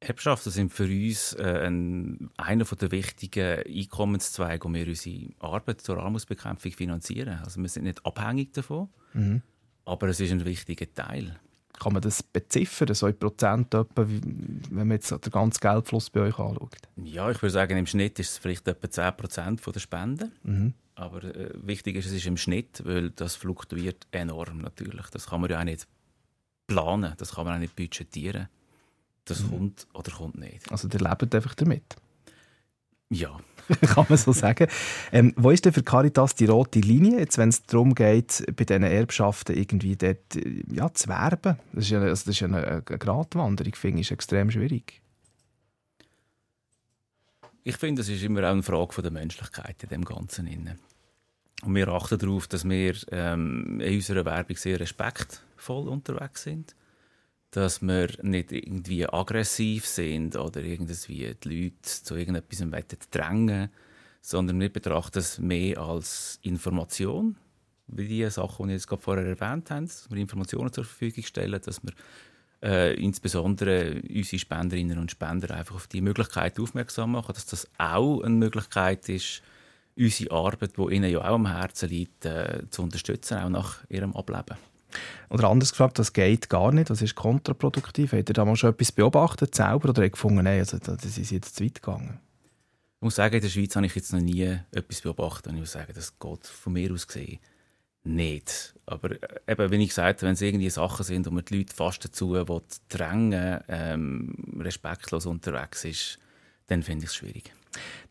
Erbschaften 0.00 0.52
sind 0.52 0.70
für 0.70 0.84
uns 0.84 1.32
äh, 1.32 1.66
ein, 1.66 2.28
einer 2.36 2.64
der 2.64 2.90
wichtigen 2.90 3.62
Einkommenszweige, 3.66 4.68
wo 4.68 4.74
wir 4.74 4.86
unsere 4.86 5.30
Arbeit 5.38 5.80
zur 5.80 5.96
Armutsbekämpfung 5.98 6.72
finanzieren. 6.72 7.40
Also 7.42 7.62
wir 7.62 7.68
sind 7.70 7.84
nicht 7.84 8.04
abhängig 8.04 8.52
davon, 8.52 8.90
Mhm. 9.14 9.40
aber 9.86 10.08
es 10.08 10.20
ist 10.20 10.30
ein 10.30 10.44
wichtiger 10.44 10.92
Teil. 10.92 11.40
Kann 11.78 11.92
man 11.92 12.02
das 12.02 12.22
beziffern, 12.22 12.94
so 12.94 13.06
in 13.06 13.18
Prozent, 13.18 13.74
etwa, 13.74 14.06
wenn 14.06 14.62
man 14.88 14.92
jetzt 14.92 15.10
den 15.10 15.30
ganzen 15.30 15.60
Geldfluss 15.60 16.10
bei 16.10 16.20
euch 16.20 16.38
anschaut? 16.38 16.76
Ja, 16.96 17.30
ich 17.30 17.40
würde 17.42 17.52
sagen, 17.52 17.76
im 17.76 17.86
Schnitt 17.86 18.18
ist 18.18 18.30
es 18.30 18.38
vielleicht 18.38 18.66
etwa 18.66 18.86
10% 18.88 19.60
von 19.60 19.72
der 19.72 19.80
Spenden. 19.80 20.32
Mhm. 20.42 20.74
Aber 20.94 21.22
äh, 21.22 21.50
wichtig 21.54 21.96
ist, 21.96 22.06
es 22.06 22.12
ist 22.12 22.26
im 22.26 22.38
Schnitt, 22.38 22.82
weil 22.86 23.10
das 23.10 23.36
fluktuiert 23.36 24.06
enorm 24.12 24.58
natürlich. 24.58 25.06
Das 25.12 25.26
kann 25.26 25.42
man 25.42 25.50
ja 25.50 25.60
auch 25.60 25.64
nicht 25.64 25.86
planen, 26.66 27.12
das 27.18 27.34
kann 27.34 27.44
man 27.44 27.56
auch 27.56 27.58
nicht 27.60 27.76
budgetieren. 27.76 28.48
Das 29.26 29.42
Mhm. 29.42 29.50
kommt 29.50 29.86
oder 29.92 30.12
kommt 30.12 30.38
nicht. 30.38 30.70
Also 30.72 30.88
ihr 30.88 30.98
lebt 31.00 31.34
einfach 31.34 31.54
damit. 31.54 31.96
Ja, 33.08 33.38
kann 33.82 34.06
man 34.08 34.18
so 34.18 34.32
sagen. 34.32 34.68
Ähm, 35.12 35.32
wo 35.36 35.50
ist 35.50 35.64
denn 35.64 35.72
für 35.72 35.82
Caritas 35.82 36.34
die 36.34 36.46
rote 36.46 36.80
Linie, 36.80 37.18
jetzt, 37.18 37.38
wenn 37.38 37.48
es 37.48 37.64
darum 37.64 37.94
geht, 37.94 38.44
bei 38.56 38.64
diesen 38.64 38.82
Erbschaften 38.82 39.56
irgendwie 39.56 39.96
dort, 39.96 40.38
ja, 40.70 40.92
zu 40.92 41.08
werben? 41.08 41.56
Das 41.72 41.84
ist 41.84 41.90
ja, 41.90 42.00
also 42.00 42.24
das 42.26 42.28
ist 42.28 42.42
eine, 42.42 42.66
eine 42.66 42.82
Gratwanderung, 42.82 43.74
finde 43.74 44.00
ich, 44.00 44.08
ist 44.08 44.12
extrem 44.12 44.50
schwierig. 44.50 45.00
Ich 47.64 47.76
finde, 47.78 48.02
es 48.02 48.08
ist 48.08 48.22
immer 48.22 48.44
auch 48.44 48.52
eine 48.52 48.62
Frage 48.62 48.92
von 48.92 49.02
der 49.02 49.12
Menschlichkeit 49.12 49.82
in 49.82 49.88
dem 49.88 50.04
Ganzen. 50.04 50.46
Innen. 50.46 50.78
Und 51.62 51.74
wir 51.74 51.88
achten 51.88 52.18
darauf, 52.18 52.46
dass 52.46 52.68
wir 52.68 52.94
ähm, 53.10 53.80
in 53.80 53.96
unserer 53.96 54.24
Werbung 54.24 54.56
sehr 54.56 54.78
respektvoll 54.78 55.88
unterwegs 55.88 56.44
sind. 56.44 56.76
Dass 57.50 57.80
wir 57.80 58.08
nicht 58.22 58.52
irgendwie 58.52 59.08
aggressiv 59.08 59.86
sind 59.86 60.36
oder 60.36 60.62
irgendwie 60.62 61.34
die 61.42 61.64
Leute 61.64 61.74
zu 61.82 62.16
irgendetwas 62.16 63.10
drängen 63.10 63.70
sondern 64.26 64.58
wir 64.58 64.72
betrachten 64.72 65.20
es 65.20 65.38
mehr 65.38 65.78
als 65.78 66.40
Information, 66.42 67.36
wie 67.86 68.08
die 68.08 68.28
Sachen, 68.28 68.66
die 68.66 68.74
ich 68.74 68.78
jetzt 68.78 68.88
gerade 68.88 69.02
vorher 69.02 69.24
erwähnt 69.24 69.70
habe, 69.70 69.82
dass 69.82 70.10
wir 70.10 70.18
Informationen 70.18 70.72
zur 70.72 70.84
Verfügung 70.84 71.22
stellen, 71.22 71.60
dass 71.64 71.80
wir 71.84 71.92
äh, 72.60 72.94
insbesondere 72.94 74.02
unsere 74.02 74.40
Spenderinnen 74.40 74.98
und 74.98 75.12
Spender 75.12 75.54
einfach 75.54 75.76
auf 75.76 75.86
die 75.86 76.00
Möglichkeit 76.00 76.58
aufmerksam 76.58 77.12
machen, 77.12 77.34
dass 77.34 77.46
das 77.46 77.68
auch 77.78 78.20
eine 78.22 78.34
Möglichkeit 78.34 79.08
ist, 79.08 79.42
unsere 79.96 80.32
Arbeit, 80.32 80.76
die 80.76 80.94
ihnen 80.94 81.12
ja 81.12 81.20
auch 81.20 81.34
am 81.34 81.46
Herzen 81.46 81.88
liegt, 81.88 82.24
äh, 82.24 82.64
zu 82.68 82.82
unterstützen, 82.82 83.38
auch 83.38 83.48
nach 83.48 83.88
ihrem 83.88 84.16
Ableben. 84.16 84.56
Oder 85.28 85.48
anders 85.48 85.70
gefragt, 85.70 85.98
das 85.98 86.12
geht 86.12 86.48
gar 86.48 86.72
nicht, 86.72 86.90
das 86.90 87.02
ist 87.02 87.14
kontraproduktiv. 87.14 88.12
Habt 88.12 88.30
ihr 88.30 88.34
da 88.34 88.44
mal 88.44 88.56
schon 88.56 88.70
etwas 88.70 88.92
beobachtet 88.92 89.54
selber 89.54 89.90
oder 89.90 90.08
gefunden, 90.08 90.44
nein, 90.44 90.60
also 90.60 90.78
das 90.78 91.04
ist 91.04 91.30
jetzt 91.30 91.56
zu 91.56 91.64
weit 91.64 91.82
gegangen? 91.82 92.20
Ich 92.98 93.02
muss 93.02 93.16
sagen, 93.16 93.34
in 93.34 93.42
der 93.42 93.48
Schweiz 93.48 93.76
habe 93.76 93.86
ich 93.86 93.94
jetzt 93.94 94.12
noch 94.12 94.20
nie 94.20 94.58
etwas 94.72 95.00
beobachtet 95.00 95.48
und 95.48 95.54
ich 95.54 95.60
muss 95.60 95.72
sagen, 95.72 95.92
das 95.94 96.18
geht 96.18 96.46
von 96.46 96.72
mir 96.72 96.92
aus 96.92 97.06
gesehen 97.06 97.38
nicht. 98.06 98.74
Aber 98.86 99.10
äh, 99.10 99.52
eben, 99.52 99.70
wie 99.70 99.82
ich 99.82 99.88
gesagt 99.90 100.20
habe, 100.20 100.28
wenn 100.28 100.34
es 100.34 100.40
irgendwie 100.40 100.70
Sachen 100.70 101.04
sind, 101.04 101.26
wo 101.26 101.30
man 101.30 101.44
die 101.44 101.58
Leute 101.58 101.74
fast 101.74 102.04
dazu 102.04 102.36
drängen 102.88 103.60
ähm, 103.68 104.34
respektlos 104.58 105.26
unterwegs 105.26 105.84
ist, 105.84 106.18
dann 106.68 106.82
finde 106.82 107.04
ich 107.04 107.10
es 107.10 107.16
schwierig. 107.16 107.52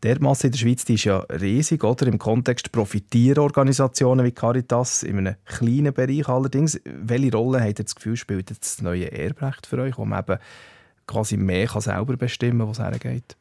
Der 0.02 0.20
Masse 0.20 0.48
in 0.48 0.52
der 0.52 0.58
Schweiz 0.58 0.84
die 0.84 0.94
ist 0.94 1.04
ja 1.04 1.18
riesig, 1.18 1.82
oder? 1.84 2.06
Im 2.06 2.18
Kontext 2.18 2.72
profitieren 2.72 3.38
Organisationen 3.38 4.24
wie 4.24 4.32
Caritas 4.32 5.02
in 5.02 5.18
einem 5.18 5.36
kleinen 5.44 5.92
Bereich 5.92 6.28
allerdings. 6.28 6.80
Welche 6.84 7.32
Rolle 7.32 7.62
hat 7.62 7.78
das 7.78 7.94
Gefühl, 7.94 8.16
spielt 8.16 8.50
das 8.50 8.82
neue 8.82 9.10
Erbrecht 9.10 9.66
für 9.66 9.78
euch, 9.78 9.98
wo 9.98 10.04
man 10.04 10.20
eben 10.20 10.38
quasi 11.06 11.36
mehr 11.36 11.66
kann 11.66 11.80
selber 11.80 12.16
bestimmen 12.16 12.58
kann, 12.58 12.68
was 12.68 12.78
hergeht? 12.78 13.36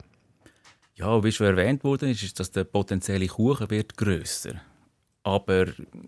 Ja, 0.95 1.23
wie 1.23 1.31
schon 1.31 1.47
erwähnt 1.47 1.83
wurde, 1.83 2.09
ist, 2.09 2.23
ist 2.23 2.39
dass 2.39 2.51
der 2.51 2.63
potenzielle 2.63 3.27
Kuchen 3.27 3.69
wird 3.69 3.97
grösser. 3.97 4.61
Aber 5.23 5.65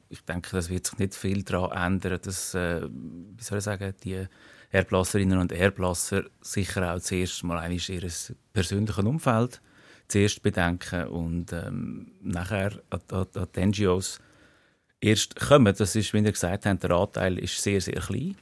ich 0.10 0.22
denke, 0.22 0.52
das 0.52 0.70
wird 0.70 0.86
sich 0.86 0.98
nicht 1.00 1.16
viel 1.16 1.44
daran 1.44 1.94
ändern, 1.94 2.20
dass, 2.22 2.54
äh, 2.54 2.88
wie 2.88 3.44
soll 3.44 3.58
ich 3.58 3.64
sagen, 3.64 3.94
die 4.04 4.28
Erblasserinnen 4.70 5.40
und 5.40 5.52
Erblasser 5.52 6.26
sicher 6.42 6.94
auch 6.94 7.00
zuerst 7.00 7.44
mal 7.44 7.72
ihr 7.72 8.12
persönliches 8.54 9.04
Umfeld 9.04 9.62
zuerst 10.08 10.42
bedenken 10.42 11.08
und 11.08 11.54
ähm, 11.54 12.12
nachher 12.22 12.72
an, 12.90 13.02
an, 13.12 13.28
an 13.34 13.48
die 13.56 13.66
NGOs 13.66 14.20
erst 15.02 15.36
kommen. 15.36 15.74
Das 15.78 15.96
ist, 15.96 16.14
wie 16.14 16.20
ihr 16.20 16.32
gesagt 16.32 16.66
habt, 16.66 16.84
der 16.84 16.92
Anteil 16.92 17.38
ist 17.40 17.62
sehr, 17.62 17.82
sehr 17.82 18.00
klein. 18.02 18.36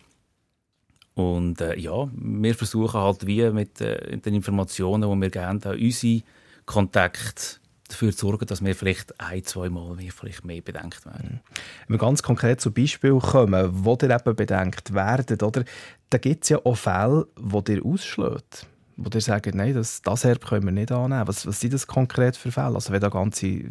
Und 1.15 1.61
äh, 1.61 1.77
ja, 1.79 2.09
wir 2.13 2.55
versuchen 2.55 2.99
halt 2.99 3.25
wie 3.25 3.49
mit 3.51 3.79
äh, 3.81 4.17
den 4.17 4.35
Informationen, 4.35 5.09
die 5.09 5.21
wir 5.21 5.29
geben, 5.29 5.61
unsere 5.81 6.23
Kontakte 6.65 7.59
dafür 7.87 8.11
zu 8.11 8.27
sorgen, 8.27 8.47
dass 8.47 8.63
wir 8.63 8.75
vielleicht 8.75 9.19
ein, 9.19 9.43
zwei 9.43 9.69
Mal 9.69 9.95
mehr, 9.95 10.11
vielleicht 10.11 10.43
mehr 10.43 10.61
bedenkt 10.61 11.05
werden. 11.05 11.41
Wenn 11.87 11.95
wir 11.95 11.99
ganz 11.99 12.21
konkret 12.21 12.59
zu 12.59 12.71
Beispielen 12.71 13.19
kommen, 13.19 13.69
wo 13.71 13.97
ihr 14.01 14.09
eben 14.09 14.35
bedenkt 14.35 14.93
werden, 14.93 15.41
oder? 15.41 15.63
Da 16.09 16.17
gibt 16.17 16.43
es 16.43 16.49
ja 16.49 16.59
auch 16.63 16.75
Fälle, 16.77 17.27
die 17.37 17.73
ihr 17.73 17.85
ausschlägt 17.85 18.67
wo 18.97 19.09
ihr 19.13 19.21
sagt, 19.21 19.53
nein, 19.53 19.73
das, 19.73 20.01
das 20.01 20.23
Erb 20.23 20.45
können 20.45 20.65
wir 20.65 20.71
nicht 20.71 20.91
annehmen. 20.91 21.27
Was, 21.27 21.45
was 21.45 21.59
sind 21.59 21.73
das 21.73 21.85
konkret 21.85 22.37
für 22.37 22.51
Fälle? 22.51 22.75
Also 22.75 22.93
wenn 22.93 23.01
da 23.01 23.09
ganze 23.09 23.63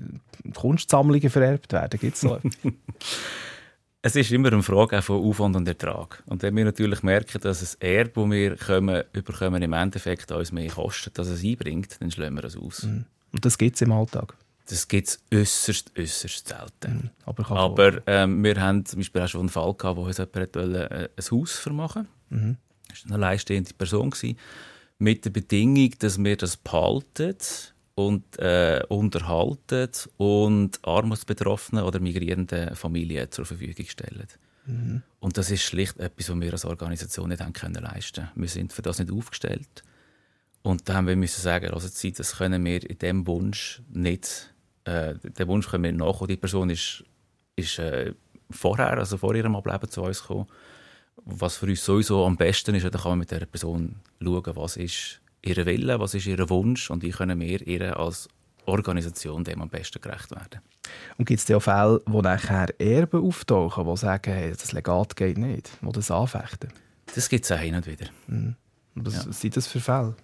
Kunstsammlungen 0.55 1.31
vererbt 1.31 1.73
werden, 1.73 1.99
gibt 1.99 2.15
es 2.15 2.21
so 2.21 2.39
Es 4.03 4.15
ist 4.17 4.31
immer 4.33 4.53
eine 4.53 4.63
Frage 4.63 5.01
von 5.01 5.25
Aufwand 5.25 5.57
und 5.57 5.67
Ertrag. 5.67 6.23
Und 6.27 6.43
wenn 6.43 6.55
wir 6.55 6.67
natürlich 6.67 7.03
merken, 7.03 7.41
dass 7.41 7.61
das 7.61 7.75
Erbe, 7.77 8.21
das 8.21 8.31
wir 8.31 8.57
kommen, 8.57 9.03
überkommen, 9.15 9.63
im 9.63 9.73
Endeffekt 9.73 10.31
uns 10.31 10.53
mehr 10.53 10.69
kostet, 10.69 11.19
als 11.19 11.29
es 11.29 11.43
einbringt, 11.43 11.97
dann 12.01 12.11
schlagen 12.11 12.35
wir 12.35 12.43
das 12.43 12.55
aus. 12.55 12.83
Mhm. 12.83 13.07
Und 13.33 13.47
das 13.47 13.57
gibt 13.57 13.77
es 13.77 13.81
im 13.81 13.93
Alltag? 13.93 14.37
Das 14.69 14.87
gibt 14.89 15.09
es 15.09 15.23
äußerst, 15.33 15.93
äußerst 15.99 16.49
selten. 16.49 16.95
Mhm. 16.95 17.11
Aber, 17.25 17.51
Aber 17.51 18.03
ähm, 18.07 18.45
wir 18.45 18.61
haben 18.61 18.85
zum 18.85 18.99
Beispiel 18.99 19.23
auch 19.23 19.29
schon 19.29 19.41
einen 19.41 19.49
Fall 19.49 19.73
gehabt, 19.73 19.97
wo 19.97 20.03
uns 20.03 20.19
jemand 20.19 20.37
wollte, 20.37 20.91
äh, 20.91 21.09
ein 21.17 21.31
Haus 21.31 21.53
vermachen 21.53 22.07
mhm. 22.29 22.59
Das 22.91 23.09
war 23.09 23.17
eine 23.17 23.25
alleinstehende 23.25 23.73
Person. 23.73 24.11
Gewesen 24.11 24.37
mit 24.99 25.25
der 25.25 25.31
Bedingung, 25.31 25.91
dass 25.99 26.23
wir 26.23 26.37
das 26.37 26.57
behalten 26.57 27.37
und 27.95 28.39
äh, 28.39 28.83
unterhalten 28.89 29.91
und 30.17 30.79
armutsbetroffenen 30.83 31.85
oder 31.85 32.01
migrierenden 32.01 32.75
Familien 32.75 33.31
zur 33.31 33.45
Verfügung 33.45 33.87
stellen. 33.87 34.27
Mhm. 34.67 35.03
Und 35.21 35.37
das 35.37 35.51
ist 35.51 35.63
schlicht 35.63 35.99
etwas, 35.99 36.31
was 36.31 36.41
wir 36.41 36.53
als 36.53 36.65
Organisation 36.65 37.29
nicht 37.29 37.41
haben 37.41 37.53
können 37.53 37.83
leisten. 37.83 38.29
Wir 38.35 38.49
sind 38.49 38.73
für 38.73 38.83
das 38.83 38.99
nicht 38.99 39.13
aufgestellt. 39.13 39.85
Und 40.63 40.89
da 40.89 40.95
haben 40.95 41.07
wir 41.07 41.17
müssen 41.17 41.43
sagen, 41.43 41.71
also 41.71 41.89
das 41.89 42.37
können 42.37 42.65
wir 42.65 42.89
in 42.89 42.99
dem 42.99 43.27
Wunsch 43.27 43.83
nicht, 43.93 44.55
äh, 44.85 45.15
den 45.23 45.49
Wunsch 45.49 45.69
können 45.69 45.85
wir 45.85 45.93
nachkommen. 45.93 46.29
Die 46.29 46.37
Person 46.37 46.71
ist, 46.71 47.05
ist 47.55 47.79
äh, 47.79 48.15
vorher, 48.51 48.97
also 48.97 49.19
vor 49.19 49.35
ihrem 49.35 49.57
Ableben 49.57 49.91
zu 49.91 50.03
uns 50.03 50.23
gekommen 50.23 50.47
was 51.25 51.57
für 51.57 51.67
uns 51.67 51.85
sowieso 51.85 52.25
am 52.25 52.37
besten 52.37 52.75
ist, 52.75 52.85
dann 52.85 52.93
kann 52.93 53.13
man 53.13 53.19
mit 53.21 53.31
dieser 53.31 53.47
Person 53.47 53.97
schauen, 54.23 54.57
was 54.57 54.77
ist 54.77 55.21
ihr 55.43 55.67
Wille, 55.67 55.99
was 56.01 56.15
ist 56.15 56.27
ihr 56.27 56.49
Wunsch 56.51 56.91
und 56.91 57.03
wie 57.03 57.11
können 57.11 57.41
wir 57.41 57.67
ihr 57.67 57.99
als 57.99 58.29
Organisation 58.67 59.45
dem 59.45 59.61
am 59.61 59.69
besten 59.69 60.01
gerecht 60.01 60.31
werden. 60.31 60.61
Und 61.19 61.27
gibt 61.27 61.41
es 61.41 61.51
auch 61.51 61.61
Fälle, 61.61 62.01
wo 62.07 62.23
nachher 62.23 62.69
Erben 62.81 63.23
auftauchen, 63.23 63.87
die 63.87 63.97
sagen, 63.97 64.33
hey, 64.33 64.51
das 64.51 64.73
Legat 64.73 65.17
geht 65.17 65.39
nicht, 65.39 65.71
die 65.81 65.93
das 65.93 66.11
anfechten? 66.11 66.71
Das 67.15 67.29
gibt 67.29 67.45
es 67.45 67.53
auch 67.53 67.59
hin 67.59 67.75
und 67.75 67.87
wieder. 67.87 68.07
Mhm. 68.27 68.57
Was 68.95 69.27
ja. 69.27 69.33
sind 69.33 69.57
das 69.57 69.67
für 69.67 69.81
Fälle? 69.81 70.15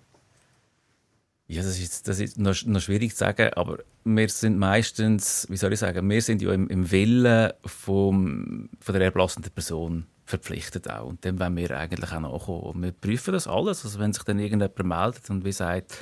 Ja, 1.49 1.63
das 1.63 1.79
ist, 1.81 2.07
das 2.07 2.21
ist 2.21 2.39
noch, 2.39 2.55
noch, 2.65 2.81
schwierig 2.81 3.11
zu 3.11 3.19
sagen, 3.19 3.53
aber 3.55 3.79
wir 4.05 4.29
sind 4.29 4.57
meistens, 4.57 5.47
wie 5.51 5.57
soll 5.57 5.73
ich 5.73 5.81
sagen, 5.81 6.09
wir 6.09 6.23
sind 6.23 6.41
ja 6.43 6.53
im, 6.53 6.69
im 6.69 6.91
Willen 6.91 7.53
vom, 7.65 8.71
von 8.79 8.93
der 8.93 9.03
erblassenden 9.03 9.53
Person 9.53 10.07
verpflichtet 10.31 10.89
auch. 10.89 11.07
Und 11.07 11.25
dem 11.25 11.39
wollen 11.39 11.57
wir 11.57 11.77
eigentlich 11.77 12.13
auch 12.13 12.21
nachkommen. 12.21 12.83
Wir 12.83 12.93
prüfen 12.93 13.33
das 13.33 13.47
alles. 13.47 13.85
Also 13.85 13.99
wenn 13.99 14.13
sich 14.13 14.23
dann 14.23 14.39
irgendjemand 14.39 14.85
meldet 14.85 15.29
und 15.31 15.45
wie 15.45 15.53
sagt, 15.53 15.99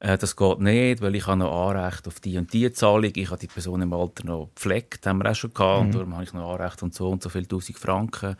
äh, 0.00 0.18
das 0.18 0.36
geht 0.36 0.60
nicht, 0.60 1.00
weil 1.00 1.14
ich 1.14 1.26
habe 1.26 1.38
noch 1.38 1.70
Anrecht 1.70 2.06
auf 2.06 2.20
die 2.20 2.38
und 2.38 2.52
die 2.52 2.70
Zahlung, 2.72 3.12
ich 3.14 3.30
habe 3.30 3.40
die 3.40 3.46
Person 3.46 3.82
im 3.82 3.92
Alter 3.92 4.24
noch 4.24 4.50
gepflegt, 4.54 5.06
haben 5.06 5.18
wir 5.18 5.30
auch 5.30 5.34
schon 5.34 5.52
gehabt, 5.52 5.80
mhm. 5.80 5.86
und 5.86 5.94
darum 5.94 6.14
habe 6.14 6.24
ich 6.24 6.32
noch 6.32 6.52
Anrecht 6.52 6.82
und 6.82 6.94
so 6.94 7.10
und 7.10 7.22
so 7.22 7.28
viele 7.28 7.48
tausend 7.48 7.78
Franken, 7.78 8.36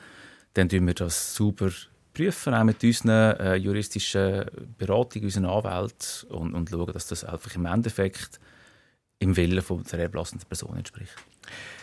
dann 0.55 0.69
prüfen 0.69 0.87
wir 0.87 0.95
das 0.95 1.35
sauber 1.35 1.71
prüfen, 2.13 2.55
auch 2.55 2.65
mit 2.65 2.83
unseren 2.83 3.37
äh, 3.39 3.57
juristischen 3.57 4.47
Beratungen, 4.79 5.27
unseren 5.27 5.47
Anwälten 5.47 6.31
und, 6.31 6.55
und 6.55 6.71
schauen, 6.71 6.93
dass 6.93 7.07
das 7.07 7.25
einfach 7.25 7.55
im 7.55 7.67
Endeffekt 7.67 8.41
im 9.19 9.37
Willen 9.37 9.63
von 9.63 9.83
der 9.85 10.01
erblassenden 10.01 10.47
Person 10.49 10.77
entspricht. 10.77 11.15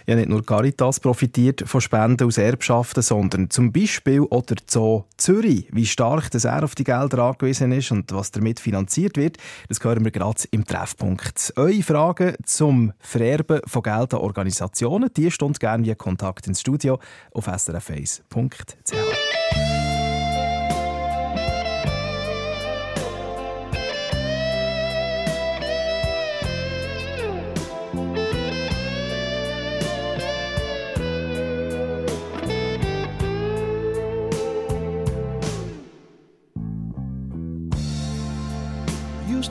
Ja, 0.06 0.16
nicht 0.16 0.28
nur 0.28 0.46
Caritas 0.46 1.00
profitiert 1.00 1.64
von 1.66 1.80
Spenden 1.80 2.28
aus 2.28 2.38
Erbschaften, 2.38 3.02
sondern 3.02 3.50
zum 3.50 3.72
Beispiel 3.72 4.20
oder 4.20 4.56
Zoo 4.68 5.06
Zürich. 5.16 5.68
Wie 5.72 5.86
stark 5.86 6.30
das 6.32 6.44
er 6.44 6.64
auf 6.64 6.76
die 6.76 6.84
Gelder 6.84 7.20
angewiesen 7.20 7.72
ist 7.72 7.92
und 7.92 8.12
was 8.12 8.32
damit 8.32 8.60
finanziert 8.60 9.16
wird, 9.16 9.38
das 9.70 9.82
hören 9.82 10.04
wir 10.04 10.12
gerade 10.12 10.44
im 10.52 10.66
Treffpunkt. 10.66 11.54
Eure 11.56 11.82
Fragen 11.84 12.36
zum 12.44 12.92
Vererben 13.00 13.62
von 13.66 13.82
Geld 13.82 14.14
an 14.14 14.20
Organisationen, 14.20 15.10
die 15.16 15.32
stund 15.32 15.62
gerne 15.62 15.86
via 15.86 15.96
Kontakt 15.96 16.48
ins 16.48 16.60
Studio 16.60 17.00
auf 17.32 17.48
srf1.ch. 17.48 19.23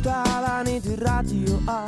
Das 0.00 1.00
Radio 1.02 1.58
an. 1.66 1.84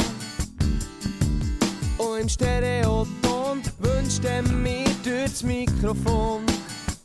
Und 1.97 2.21
im 2.21 2.29
Stereoton 2.29 3.63
wünscht 3.79 4.25
er 4.25 4.43
mir 4.43 4.85
durch 5.03 5.31
das 5.31 5.43
Mikrofon 5.43 6.43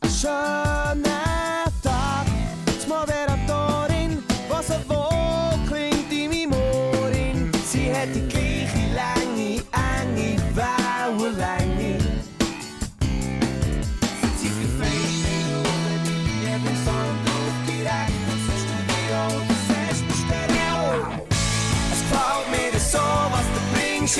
einen 0.02 0.12
schönen 0.12 1.04
Tag. 1.84 2.26
Die 2.66 2.90
Moderatorin, 2.90 4.24
was 4.50 4.70
er 4.70 4.82
wohl 4.90 5.68
klingt 5.68 6.12
in 6.12 6.30
meinem 6.30 6.54
Ohr. 6.54 7.12
Sie 7.66 7.94
hat 7.94 8.10
die 8.14 8.28
gleiche 8.28 8.86
Länge, 8.94 9.62
enge 9.72 10.38
Wellenlänge. 10.56 11.59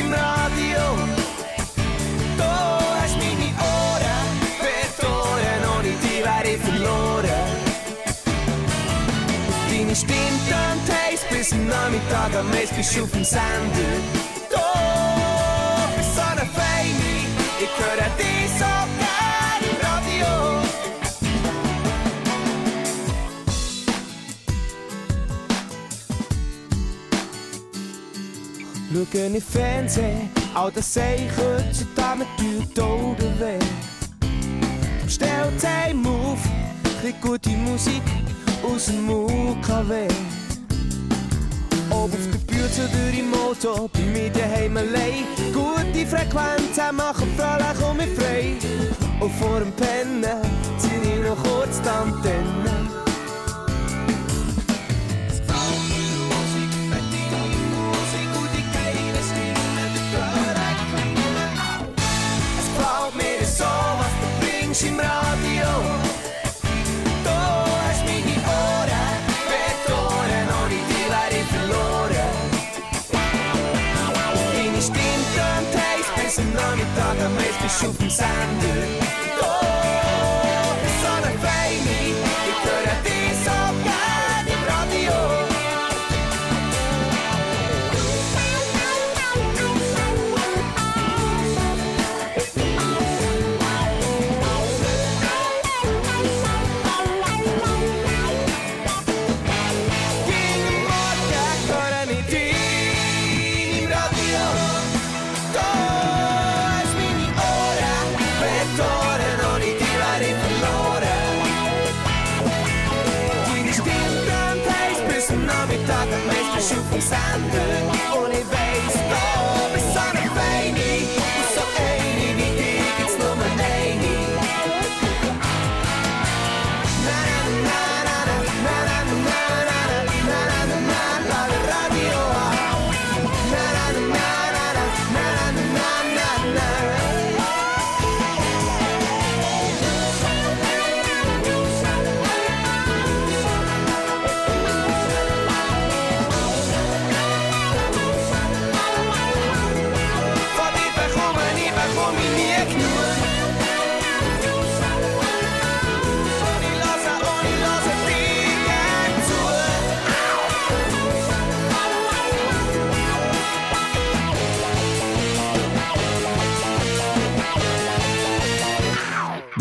Im 0.10 0.14
Radio. 0.14 0.82
Du 2.38 2.44
hast 2.44 3.16
meine 3.18 3.50
Ohren 3.62 4.30
verloren, 4.98 5.62
ohne 5.78 5.94
die 6.04 6.24
wäre 6.24 6.58
verloren. 6.58 7.30
Deine 9.70 9.96
Stimme 9.96 10.40
heiß 11.10 11.22
bis 11.30 11.54
am 11.54 11.68
Nachmittag, 11.68 12.36
am 12.40 12.50
meisten 12.50 13.02
auf 13.02 13.12
dem 13.12 13.24
Sender. 13.24 14.29
Schauen 29.00 29.34
im 29.34 29.42
Fernsehen, 29.42 30.30
all 30.54 30.70
das 30.74 30.94
sehe 30.94 31.16
ich 31.16 31.32
heutzutage, 31.38 32.20
mir 32.20 32.66
tut 32.66 32.80
Augen 32.84 33.40
weh. 33.40 33.58
Stellt 35.08 35.64
einem 35.64 36.06
auf, 36.06 36.40
bisschen 36.84 37.16
gute 37.22 37.50
Musik 37.52 38.02
aus 38.62 38.88
dem 38.88 39.10
UKW. 39.10 40.06
Ob 41.90 42.12
auf 42.12 42.12
der 42.12 42.40
Bühne 42.40 42.70
oder 42.76 43.18
im 43.18 43.34
Auto, 43.36 43.90
bei 43.94 44.02
mir 44.02 44.30
daheim 44.32 44.76
allein. 44.76 45.24
Gute 45.54 46.06
Frequenzen 46.06 46.96
machen 46.98 47.30
fröhlich 47.38 47.90
und 47.90 47.98
mich 47.98 48.10
frei. 48.18 48.58
Und 49.22 49.32
vor 49.36 49.60
dem 49.62 49.72
Pennen 49.72 50.42
zieh 50.78 51.10
ich 51.10 51.24
noch 51.24 51.42
kurz 51.42 51.82
die 51.82 51.90
Antenne. 51.90 52.69
Mislim 64.82 65.00
radio 65.00 65.70
To 67.24 67.40
mi 68.06 68.36
ora 68.48 69.04
Pet 69.50 69.90
é 69.90 69.92
ore 69.92 70.46
non 70.46 70.68
ritirare 70.70 71.38
il 71.38 71.46
flore 71.46 72.24
In 74.64 74.74
instinto 74.76 75.42
un 75.58 75.66
taste 75.72 76.12
Penso 76.16 76.42
non 76.44 76.78
que 76.78 76.86
tocca 76.96 77.28
me 77.28 77.48
Sto 77.52 77.68
su 77.68 77.96
pensando 77.98 78.68
Oh 79.42 79.89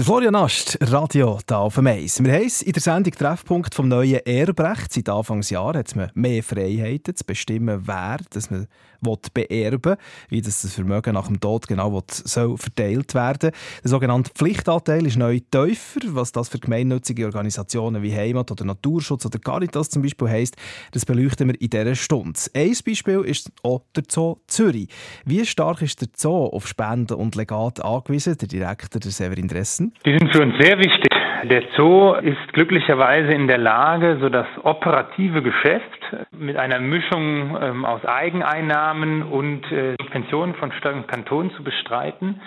Florian 0.09 0.37
Ast, 0.37 0.79
Radio 0.81 1.39
da 1.45 1.59
auf 1.59 1.75
dem 1.75 1.87
Eis. 1.87 2.25
Wir 2.25 2.33
haben 2.33 2.51
in 2.65 2.73
der 2.73 2.81
Sendung 2.81 3.13
Treffpunkt 3.13 3.75
vom 3.75 3.89
neuen 3.89 4.25
Erbrecht. 4.25 4.91
Seit 4.91 5.11
Anfangsjahr 5.11 5.77
hat 5.77 5.95
man 5.97 6.11
mehr 6.15 6.43
Freiheiten 6.43 7.15
zu 7.15 7.27
bestimmen, 7.27 7.83
wer 7.85 8.17
das 8.31 8.51
man 8.51 8.69
will 9.01 9.19
beerben 9.33 9.97
wie 10.29 10.41
das, 10.41 10.63
das 10.63 10.75
Vermögen 10.75 11.15
nach 11.15 11.29
dem 11.29 11.41
Tod 11.41 11.69
genau 11.69 11.93
will, 11.93 12.03
soll 12.09 12.57
verteilt 12.57 13.15
werden. 13.15 13.53
Der 13.83 13.91
sogenannte 13.91 14.31
Pflichtanteil 14.35 15.07
ist 15.07 15.17
neu 15.17 15.41
tiefer. 15.41 16.01
Was 16.09 16.33
das 16.33 16.49
für 16.49 16.59
gemeinnützige 16.59 17.27
Organisationen 17.27 18.03
wie 18.03 18.15
Heimat 18.15 18.51
oder 18.51 18.65
Naturschutz 18.65 19.27
oder 19.27 19.39
Caritas 19.39 19.91
zum 19.91 20.03
Beispiel 20.03 20.29
heisst, 20.29 20.57
das 20.93 21.05
beleuchten 21.05 21.49
wir 21.49 21.61
in 21.61 21.71
dieser 21.71 21.95
Stunde. 21.95 22.39
Ein 22.55 22.77
Beispiel 22.85 23.21
ist 23.21 23.53
auch 23.63 23.83
der 23.95 24.05
Zoo 24.09 24.39
Zürich. 24.47 24.89
Wie 25.25 25.45
stark 25.47 25.83
ist 25.83 26.01
der 26.01 26.09
Zoo 26.17 26.47
auf 26.47 26.67
Spenden 26.67 27.15
und 27.15 27.35
Legate 27.35 27.85
angewiesen? 27.85 28.37
Der 28.39 28.49
Direktor, 28.49 29.01
der 29.01 29.11
Severin 29.11 29.49
Dressen. 29.49 29.93
Die 30.07 30.17
sind 30.17 30.33
für 30.33 30.43
uns 30.43 30.55
sehr 30.59 30.79
wichtig. 30.79 31.09
Der 31.45 31.63
Zoo 31.77 32.15
ist 32.15 32.53
glücklicherweise 32.53 33.33
in 33.33 33.47
der 33.47 33.59
Lage, 33.59 34.19
so 34.21 34.29
das 34.29 34.47
operative 34.65 35.43
Geschäft 35.43 36.01
mit 36.33 36.57
einer 36.57 36.81
Mischung 36.81 37.57
ähm, 37.61 37.85
aus 37.85 38.05
Eigeneinnahmen 38.05 39.23
und 39.23 39.71
äh, 39.71 39.95
Subventionen 40.01 40.55
von 40.57 40.73
Stadt 40.73 40.95
und 40.95 41.07
Kanton 41.09 41.53
zu 41.53 41.63
bestreiten. 41.63 42.41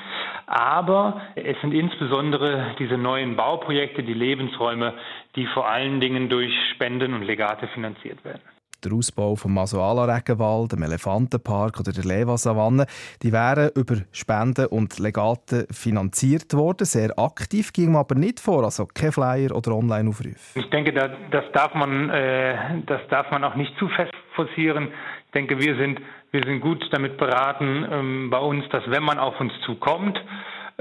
Aber 0.45 1.21
es 1.35 1.59
sind 1.61 1.73
insbesondere 1.73 2.75
diese 2.79 2.97
neuen 2.97 3.35
Bauprojekte, 3.35 4.03
die 4.03 4.13
Lebensräume, 4.13 4.93
die 5.35 5.45
vor 5.47 5.69
allen 5.69 6.01
Dingen 6.01 6.27
durch 6.29 6.53
Spenden 6.73 7.13
und 7.13 7.23
Legate 7.23 7.67
finanziert 7.67 8.23
werden 8.25 8.41
der 8.83 8.93
Ausbau 8.93 9.35
vom 9.35 9.53
Masuala-Regenwald, 9.53 10.73
dem 10.73 10.83
Elefantenpark 10.83 11.79
oder 11.79 11.91
der 11.91 12.03
Lewa-Savanne, 12.03 12.85
die 13.21 13.31
wären 13.31 13.71
über 13.75 13.95
Spenden 14.11 14.67
und 14.67 14.99
Legate 14.99 15.67
finanziert 15.71 16.53
worden. 16.53 16.85
Sehr 16.85 17.17
aktiv 17.17 17.73
ging 17.73 17.91
man 17.91 18.01
aber 18.01 18.15
nicht 18.15 18.39
vor, 18.39 18.63
also 18.63 18.87
kein 18.93 19.11
Flyer 19.11 19.55
oder 19.55 19.75
Online-Aufruf. 19.75 20.55
Ich 20.55 20.69
denke, 20.69 20.93
das, 20.93 21.11
das, 21.31 21.45
darf 21.53 21.73
man, 21.73 22.09
äh, 22.09 22.81
das 22.85 23.01
darf 23.09 23.31
man 23.31 23.43
auch 23.43 23.55
nicht 23.55 23.77
zu 23.77 23.87
fest 23.89 24.13
forcieren. 24.35 24.89
Ich 25.25 25.31
denke, 25.31 25.59
wir 25.59 25.75
sind, 25.77 25.99
wir 26.31 26.43
sind 26.43 26.61
gut 26.61 26.85
damit 26.91 27.17
beraten 27.17 27.85
ähm, 27.91 28.29
bei 28.29 28.39
uns, 28.39 28.67
dass 28.69 28.83
wenn 28.87 29.03
man 29.03 29.19
auf 29.19 29.39
uns 29.39 29.53
zukommt, 29.65 30.19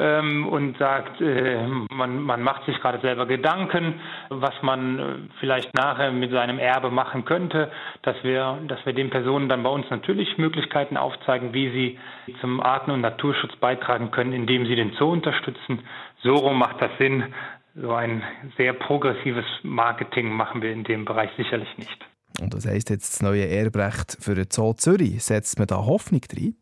ähm, 0.00 0.48
und 0.48 0.78
sagt, 0.78 1.20
äh, 1.20 1.66
man, 1.90 2.22
man 2.22 2.42
macht 2.42 2.64
sich 2.64 2.80
gerade 2.80 3.00
selber 3.00 3.26
Gedanken, 3.26 4.00
was 4.30 4.54
man 4.62 4.98
äh, 4.98 5.02
vielleicht 5.38 5.74
nachher 5.74 6.10
mit 6.10 6.30
seinem 6.30 6.58
Erbe 6.58 6.90
machen 6.90 7.26
könnte, 7.26 7.70
dass 8.02 8.16
wir, 8.22 8.58
dass 8.66 8.84
wir 8.86 8.94
den 8.94 9.10
Personen 9.10 9.50
dann 9.50 9.62
bei 9.62 9.68
uns 9.68 9.84
natürlich 9.90 10.38
Möglichkeiten 10.38 10.96
aufzeigen, 10.96 11.52
wie 11.52 11.70
sie 11.70 12.34
zum 12.40 12.62
Arten- 12.62 12.92
und 12.92 13.02
Naturschutz 13.02 13.54
beitragen 13.56 14.10
können, 14.10 14.32
indem 14.32 14.64
sie 14.64 14.74
den 14.74 14.92
Zoo 14.98 15.12
unterstützen. 15.12 15.80
So 16.22 16.34
rum 16.34 16.58
macht 16.58 16.80
das 16.80 16.90
Sinn. 16.98 17.34
So 17.74 17.92
ein 17.92 18.22
sehr 18.56 18.72
progressives 18.72 19.44
Marketing 19.62 20.32
machen 20.32 20.62
wir 20.62 20.72
in 20.72 20.84
dem 20.84 21.04
Bereich 21.04 21.30
sicherlich 21.36 21.76
nicht. 21.76 22.06
Und 22.40 22.54
das 22.54 22.66
heisst 22.66 22.88
jetzt 22.88 23.14
das 23.14 23.22
neue 23.22 23.46
Erbrecht 23.46 24.16
für 24.18 24.34
den 24.34 24.46
Zoo 24.50 24.72
Zürich. 24.72 25.22
Setzt 25.22 25.58
man 25.58 25.68
da 25.68 25.76
Hoffnung 25.76 26.22
drin? 26.22 26.56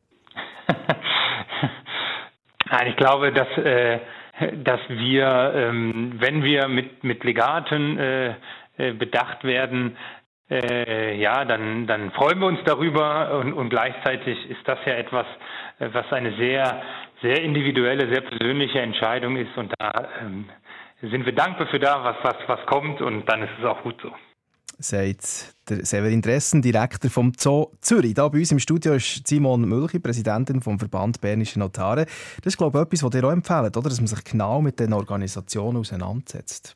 Nein, 2.71 2.89
ich 2.89 2.97
glaube, 2.97 3.33
dass, 3.33 3.49
äh, 3.59 3.99
dass 4.65 4.81
wir, 4.89 5.53
ähm, 5.55 6.15
wenn 6.19 6.43
wir 6.43 6.69
mit, 6.69 7.03
mit 7.03 7.25
Legaten 7.25 7.99
äh, 7.99 8.35
äh, 8.77 8.93
bedacht 8.93 9.43
werden, 9.45 9.97
äh, 10.51 11.17
ja, 11.17 11.45
dann, 11.45 11.87
dann 11.87 12.11
freuen 12.13 12.39
wir 12.41 12.47
uns 12.47 12.61
darüber 12.65 13.39
und, 13.41 13.53
und 13.53 13.69
gleichzeitig 13.71 14.49
ist 14.51 14.67
das 14.67 14.79
ja 14.87 14.95
etwas, 14.95 15.27
äh, 15.79 15.89
was 15.93 16.11
eine 16.13 16.33
sehr, 16.37 16.83
sehr 17.23 17.43
individuelle, 17.43 18.09
sehr 18.13 18.23
persönliche 18.23 18.81
Entscheidung 18.81 19.37
ist 19.37 19.57
und 19.57 19.73
da 19.79 20.09
ähm, 20.23 20.49
sind 21.03 21.27
wir 21.27 21.35
dankbar 21.35 21.67
für 21.69 21.79
da, 21.79 22.03
was, 22.03 22.17
was, 22.23 22.37
was 22.47 22.67
kommt 22.67 23.01
und 23.01 23.27
dann 23.27 23.43
ist 23.43 23.53
es 23.59 23.65
auch 23.65 23.83
gut 23.83 24.01
so 24.03 24.13
sagt 24.79 25.55
der 25.69 25.85
Severin 25.85 26.23
Dressen, 26.23 26.63
Direktor 26.63 27.11
vom 27.11 27.33
Zoo 27.37 27.73
Zürich. 27.81 28.15
Hier 28.15 28.29
bei 28.29 28.39
uns 28.39 28.53
im 28.53 28.59
Studio 28.59 28.95
ist 28.95 29.27
Simon 29.27 29.69
Mülchi, 29.69 29.99
Präsidentin 29.99 30.61
vom 30.61 30.79
Verband 30.79 31.21
Bernische 31.21 31.59
Notare. 31.59 32.07
Das 32.43 32.53
ist, 32.53 32.59
glaube 32.59 32.79
ich, 32.79 32.85
etwas, 32.85 33.03
was 33.03 33.15
ihr 33.15 33.25
auch 33.25 33.33
empfehlt, 33.33 33.77
oder? 33.77 33.89
dass 33.89 34.01
man 34.01 34.07
sich 34.07 34.25
genau 34.25 34.63
mit 34.63 34.79
den 34.81 34.93
Organisationen 34.93 35.79
auseinandersetzt. 35.79 36.75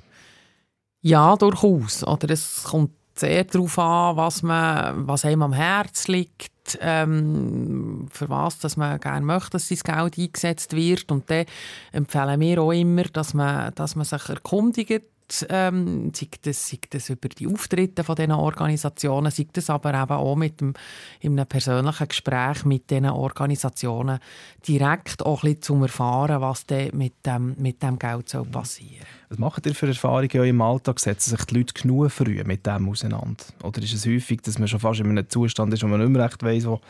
Ja, 1.01 1.37
durchaus. 1.37 2.05
Oder 2.05 2.31
es 2.31 2.65
kommt 2.65 2.93
sehr 3.15 3.45
darauf 3.45 3.79
an, 3.79 4.17
was, 4.17 4.43
man, 4.43 5.07
was 5.07 5.25
einem 5.25 5.43
am 5.43 5.53
Herzen 5.53 6.13
liegt, 6.13 6.79
ähm, 6.81 8.07
für 8.11 8.29
was 8.29 8.59
dass 8.59 8.77
man 8.77 9.01
gerne 9.01 9.27
möchte, 9.27 9.51
dass 9.51 9.69
sein 9.69 9.79
Geld 9.85 10.19
eingesetzt 10.19 10.75
wird. 10.75 11.11
Und 11.11 11.29
dann 11.31 11.47
empfehlen 11.93 12.41
wir 12.41 12.63
auch 12.63 12.73
immer, 12.73 13.05
dass 13.05 13.35
man, 13.35 13.75
dass 13.75 13.97
man 13.97 14.05
sich 14.05 14.29
erkundigt, 14.29 15.03
ähm, 15.49 16.13
sei, 16.15 16.29
das, 16.43 16.69
sei 16.69 16.79
das 16.91 17.11
über 17.11 17.29
die 17.29 17.47
Auftritte 17.47 18.05
von 18.05 18.17
diesen 18.17 18.33
Organisationen, 18.33 19.31
sei 19.31 19.47
das 19.53 19.71
aber 19.71 19.91
eben 19.91 20.13
auch 20.13 20.37
mit 20.37 20.61
dem, 20.61 20.75
in 21.21 21.33
einem 21.33 21.47
persönlichen 21.47 22.09
Gespräch 22.09 22.65
mit 22.65 22.91
diesen 22.91 23.07
Organisationen 23.07 24.19
direkt 24.67 25.25
auch 25.25 25.43
ein 25.43 25.51
bisschen 25.51 25.63
zum 25.63 25.83
Erfahren, 25.83 26.41
was 26.41 26.67
mit 26.93 27.15
dem, 27.27 27.55
mit 27.59 27.83
dem 27.83 27.99
Geld 27.99 28.29
soll 28.29 28.45
passieren 28.45 28.97
soll. 28.99 29.07
Was 29.31 29.39
macht 29.39 29.67
ihr 29.67 29.75
für 29.75 29.87
Erfahrungen 29.87 30.31
in 30.31 30.41
eurem 30.41 30.61
Alltag? 30.61 31.01
Setzen 31.01 31.31
sich 31.31 31.45
die 31.47 31.59
Leute 31.59 31.75
genug 31.75 32.11
früh 32.11 32.43
mit 32.45 32.67
dem 32.67 32.89
auseinander? 32.89 33.45
Oder 33.63 33.83
ist 33.83 33.95
es 33.95 34.07
häufig, 34.07 34.43
dass 34.43 34.59
man 34.59 34.69
schon 34.69 34.81
fast 34.81 35.01
in 35.01 35.09
einem 35.09 35.29
Zustand 35.29 35.73
ist, 35.73 35.83
wo 35.83 35.87
man 35.87 36.01
nicht 36.01 36.11
mehr 36.11 36.25
recht 36.25 36.43
weiss, 36.43 36.67
wo 36.67 36.81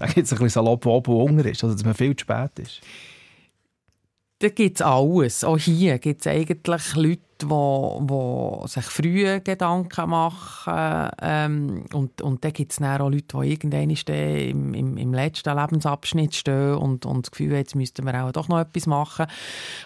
jetzt 0.00 0.16
ein 0.16 0.22
bisschen 0.22 0.48
salopp 0.50 0.84
oben 0.86 1.14
und 1.14 1.30
unten 1.30 1.48
ist, 1.48 1.64
also 1.64 1.74
dass 1.74 1.84
man 1.84 1.94
viel 1.94 2.14
zu 2.14 2.22
spät 2.22 2.58
ist? 2.58 2.80
Da 4.40 4.50
gibt 4.50 4.78
es 4.78 4.82
alles. 4.82 5.42
Auch 5.42 5.58
hier 5.58 5.98
gibt 5.98 6.20
es 6.20 6.28
eigentlich 6.28 6.94
Leute, 6.94 7.22
die, 7.42 8.68
sich 8.68 8.84
früh 8.84 9.40
Gedanken 9.40 10.10
machen. 10.10 11.10
Ähm, 11.20 11.84
und, 11.92 12.22
und 12.22 12.44
dann 12.44 12.52
gibt 12.52 12.70
es 12.70 12.80
auch 12.80 13.10
Leute, 13.10 13.36
die 13.36 13.50
irgendwann 13.50 13.90
im, 13.90 14.74
im, 14.74 14.96
im 14.96 15.12
letzten 15.12 15.56
Lebensabschnitt 15.56 16.36
stehen 16.36 16.74
und, 16.74 17.04
und 17.04 17.26
das 17.26 17.30
Gefühl 17.32 17.50
haben, 17.50 17.56
jetzt 17.58 17.74
müssten 17.74 18.06
wir 18.06 18.24
auch 18.24 18.30
doch 18.30 18.46
noch 18.46 18.60
etwas 18.60 18.86
machen. 18.86 19.26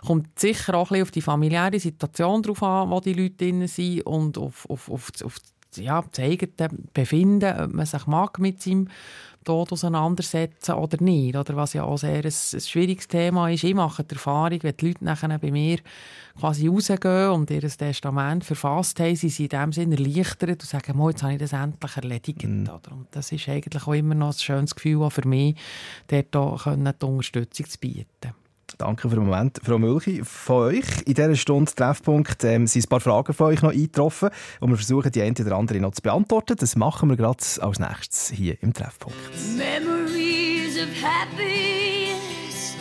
Kommt 0.07 0.39
sicher 0.39 0.75
auch 0.75 0.91
ein 0.91 0.99
bisschen 0.99 1.03
auf 1.03 1.11
die 1.13 1.23
familiäre 1.23 1.81
Situation 1.81 2.43
drauf 2.43 2.63
an, 2.63 2.91
wo 2.91 3.01
die 3.01 3.15
Leute 3.15 3.37
drin 3.37 3.67
sind 3.67 4.03
und 4.03 4.37
auf, 4.37 4.69
auf, 4.69 4.91
auf, 4.91 5.11
auf 5.25 5.37
ja, 5.77 6.05
das 6.11 6.23
eigene 6.23 6.53
Befinden, 6.93 7.59
ob 7.59 7.73
man 7.73 7.87
sich 7.87 8.07
mag 8.07 8.39
mit 8.39 8.61
seinem 8.61 8.89
Tod 9.45 9.73
auseinandersetzen 9.73 10.75
oder 10.75 11.03
nicht. 11.03 11.37
Oder 11.37 11.57
was 11.57 11.73
ja 11.73 11.85
auch 11.85 11.99
sehr 11.99 12.25
ein, 12.25 12.25
ein 12.25 12.61
schwieriges 12.61 13.09
Thema 13.09 13.49
ist. 13.51 13.65
Ich 13.65 13.75
mache 13.75 14.05
die 14.05 14.15
Erfahrung, 14.15 14.59
wenn 14.63 14.77
die 14.77 14.89
Leute 14.89 15.05
nachher 15.05 15.39
bei 15.39 15.51
mir 15.51 15.79
quasi 16.39 16.69
rausgehen 16.69 17.31
und 17.31 17.51
ihr 17.51 17.61
Testament 17.61 18.45
verfasst 18.45 19.01
haben, 19.01 19.17
sie 19.17 19.29
sind 19.29 19.53
in 19.53 19.61
dem 19.61 19.73
Sinne 19.73 19.97
erleichtert 19.97 20.63
und 20.63 20.63
sagen, 20.63 21.09
jetzt 21.09 21.23
habe 21.23 21.33
ich 21.35 21.39
das 21.39 21.53
endlich 21.53 21.97
erledigt. 21.97 22.45
Mhm. 22.45 22.69
Und 22.91 23.07
das 23.11 23.33
ist 23.33 23.49
eigentlich 23.49 23.87
auch 23.87 23.93
immer 23.93 24.15
noch 24.15 24.29
ein 24.29 24.39
schönes 24.39 24.75
Gefühl 24.75 25.03
auch 25.03 25.11
für 25.11 25.27
mich, 25.27 25.57
dort 26.09 26.35
auch 26.37 26.65
die 26.65 27.05
Unterstützung 27.05 27.67
zu 27.67 27.79
bieten. 27.79 28.42
Danke 28.83 29.09
für 29.09 29.15
den 29.15 29.27
Moment. 29.27 29.61
Frau 29.63 29.79
Mülchi, 29.79 30.23
von 30.25 30.65
euch 30.65 31.03
in 31.07 31.15
dieser 31.15 31.37
Stunde 31.37 31.73
Treffpunkt 31.73 32.43
ähm, 32.43 32.67
sind 32.67 32.85
ein 32.85 32.89
paar 32.89 32.99
Fragen 32.99 33.33
von 33.33 33.47
euch 33.47 33.63
noch 33.63 33.71
eingetroffen 33.71 34.31
und 34.59 34.71
wir 34.71 34.77
versuchen, 34.77 35.13
die 35.13 35.23
eine 35.23 35.37
oder 35.39 35.55
andere 35.55 35.79
noch 35.79 35.93
zu 35.93 36.03
beantworten. 36.03 36.57
Das 36.59 36.75
machen 36.75 37.09
wir 37.09 37.17
gerade 37.17 37.39
als 37.61 37.79
nächstes 37.79 38.31
hier 38.31 38.61
im 38.61 38.75
Treffpunkt. 38.75 39.17
Memories 39.57 40.83
of 40.83 40.89
happiness 41.01 42.75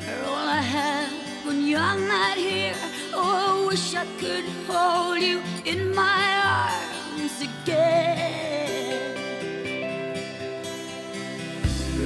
are 0.00 0.28
all 0.28 0.48
I 0.48 0.60
have 0.60 1.12
when 1.46 1.64
you're 1.64 1.78
not 1.78 2.36
here. 2.36 2.74
Oh, 3.14 3.68
I 3.68 3.70
wish 3.70 3.94
I 3.94 4.04
could 4.18 4.44
hold 4.66 5.22
you 5.22 5.38
in 5.64 5.94
my 5.94 6.20
arms 6.44 7.40
again. 7.40 8.24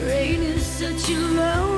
Rain 0.07 0.43
is 0.43 0.67
such 0.67 1.11
a 1.11 1.19
lonely 1.19 1.78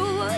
you 0.00 0.29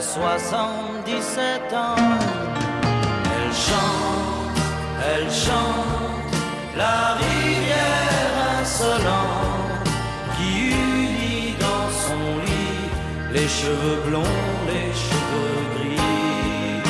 7 0.00 0.22
à 0.22 0.38
77 0.38 1.72
ans. 1.72 1.96
Elle 3.34 3.52
chante, 3.52 4.58
elle 5.10 5.30
chante 5.30 6.34
la 6.76 7.14
rivière 7.14 8.34
insolente 8.60 9.88
qui 10.36 10.70
unit 10.70 11.54
dans 11.58 11.88
son 12.06 12.24
lit 12.46 13.32
les 13.32 13.48
cheveux 13.48 14.00
blonds, 14.06 14.38
les 14.68 14.92
cheveux 15.06 15.60
gris. 15.74 16.82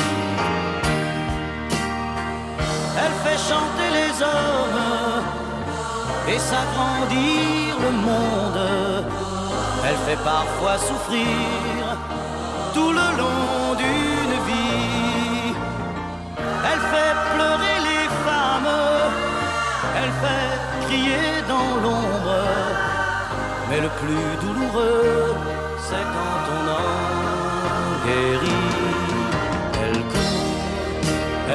Elle 3.01 3.15
fait 3.23 3.41
chanter 3.49 3.89
les 3.99 4.21
hommes 4.21 5.23
et 6.27 6.37
s'agrandir 6.37 7.75
le 7.81 7.91
monde 7.91 9.05
Elle 9.83 9.97
fait 10.05 10.23
parfois 10.23 10.77
souffrir 10.77 11.78
tout 12.73 12.91
le 12.91 13.07
long 13.21 13.75
d'une 13.81 14.35
vie. 14.47 15.53
Elle 16.69 16.83
fait 16.93 17.15
pleurer 17.33 17.77
les 17.89 18.05
femmes, 18.25 18.73
elle 19.99 20.13
fait 20.23 20.51
crier 20.85 21.31
dans 21.47 21.71
l'ombre. 21.83 22.39
Mais 23.69 23.81
le 23.81 23.89
plus 24.01 24.29
douloureux, 24.43 25.35
c'est 25.87 26.05
quand 26.15 26.43
on 26.57 26.63
en 26.81 28.05
guérit. 28.05 28.67
Elle 29.83 29.99
court, 30.13 30.57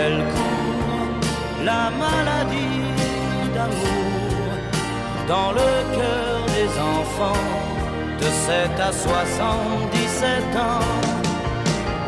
elle 0.02 0.20
court, 0.34 1.64
la 1.64 1.84
maladie 2.02 2.84
d'amour 3.54 4.14
dans 5.28 5.52
le 5.52 5.70
cœur 5.96 6.38
des 6.56 6.70
enfants 6.78 7.64
de 8.20 8.24
7 8.24 8.80
à 8.80 8.92
77 10.24 10.56
ans. 10.56 10.80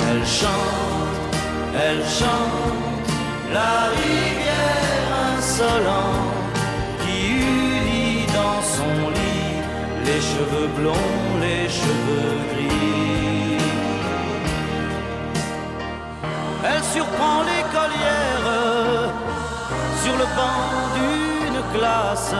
Elle 0.08 0.26
chante, 0.26 1.36
elle 1.74 2.02
chante 2.04 3.08
la 3.52 3.90
rivière 4.00 5.08
insolente 5.36 6.58
qui 7.02 7.16
unit 7.28 8.26
dans 8.40 8.62
son 8.76 9.10
lit 9.16 9.60
les 10.06 10.20
cheveux 10.20 10.68
blonds, 10.78 11.38
les 11.40 11.68
cheveux 11.68 12.32
gris. 12.52 13.58
Elle 16.68 16.84
surprend 16.94 17.42
l'écolière 17.50 19.12
sur 20.02 20.16
le 20.16 20.26
banc 20.38 20.62
d'une 20.96 21.78
classe 21.78 22.34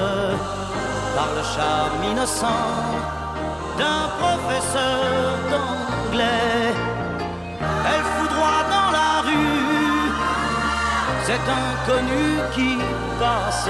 par 1.16 1.28
le 1.36 1.42
charme 1.54 2.12
innocent 2.12 3.05
d'un 3.78 4.08
professeur 4.20 5.36
d'anglais. 5.50 6.74
Elle 7.90 8.06
foudroie 8.14 8.62
dans 8.74 8.90
la 8.98 9.12
rue 9.28 10.10
cet 11.24 11.44
inconnu 11.64 12.26
qui 12.54 12.78
passe 13.18 13.68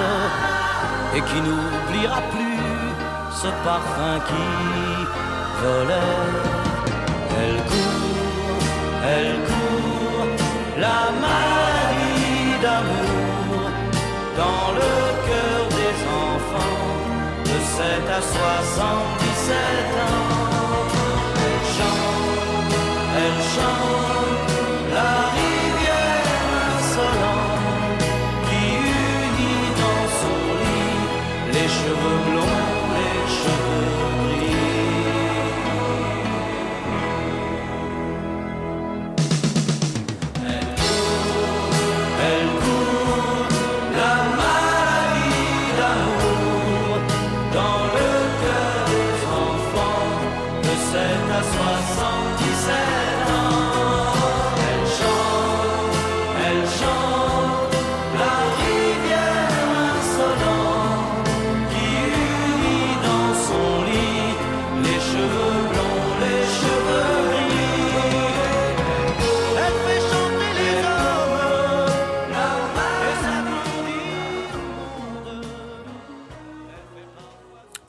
et 1.14 1.20
qui 1.28 1.38
n'oubliera 1.46 2.20
plus 2.34 2.66
ce 3.40 3.48
parfum 3.64 4.16
qui 4.28 4.48
volait. 5.62 6.46
Elle 7.38 7.60
court, 7.70 8.64
elle 9.14 9.36
court, 9.50 10.26
la 10.78 11.00
maladie 11.24 12.52
d'amour 12.62 13.26
dans 14.36 14.72
le 14.80 14.92
cœur 15.28 15.62
des 15.80 15.96
enfants 16.26 16.86
de 17.44 17.56
7 17.76 18.10
à 18.10 18.22
77 18.22 18.82
ans. 18.82 19.25
Elle 19.48 19.54
chante, 21.76 22.74
elle 23.16 23.42
chante 23.42 24.15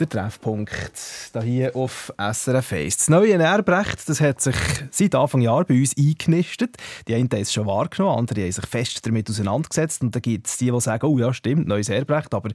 Der 0.08 0.22
Treffpunkt 0.22 0.72
da 1.34 1.42
hier 1.42 1.76
auf 1.76 2.14
SRF 2.18 2.72
1. 2.72 2.98
Das 2.98 3.10
neue 3.10 3.34
Erbrecht 3.34 4.08
das 4.08 4.22
hat 4.22 4.40
sich 4.40 4.56
seit 4.92 5.16
Anfang 5.16 5.42
Jahr 5.42 5.66
bei 5.66 5.76
uns 5.76 5.96
eingenistet. 5.98 6.78
Die 7.08 7.16
einen 7.16 7.30
haben 7.30 7.42
es 7.42 7.52
schon 7.52 7.66
wahrgenommen, 7.66 8.20
andere 8.20 8.44
haben 8.44 8.52
sich 8.52 8.66
fest 8.66 9.06
damit 9.06 9.30
auseinandergesetzt. 9.30 10.02
Und 10.04 10.16
da 10.16 10.20
gibt 10.20 10.48
es 10.48 10.58
die, 10.58 10.72
die 10.72 10.82
sagen, 10.82 11.06
oh 11.08 11.18
ja, 11.18 11.34
stimmt, 11.34 11.68
neues 11.68 11.90
Erbrecht, 11.90 12.34
aber 12.34 12.50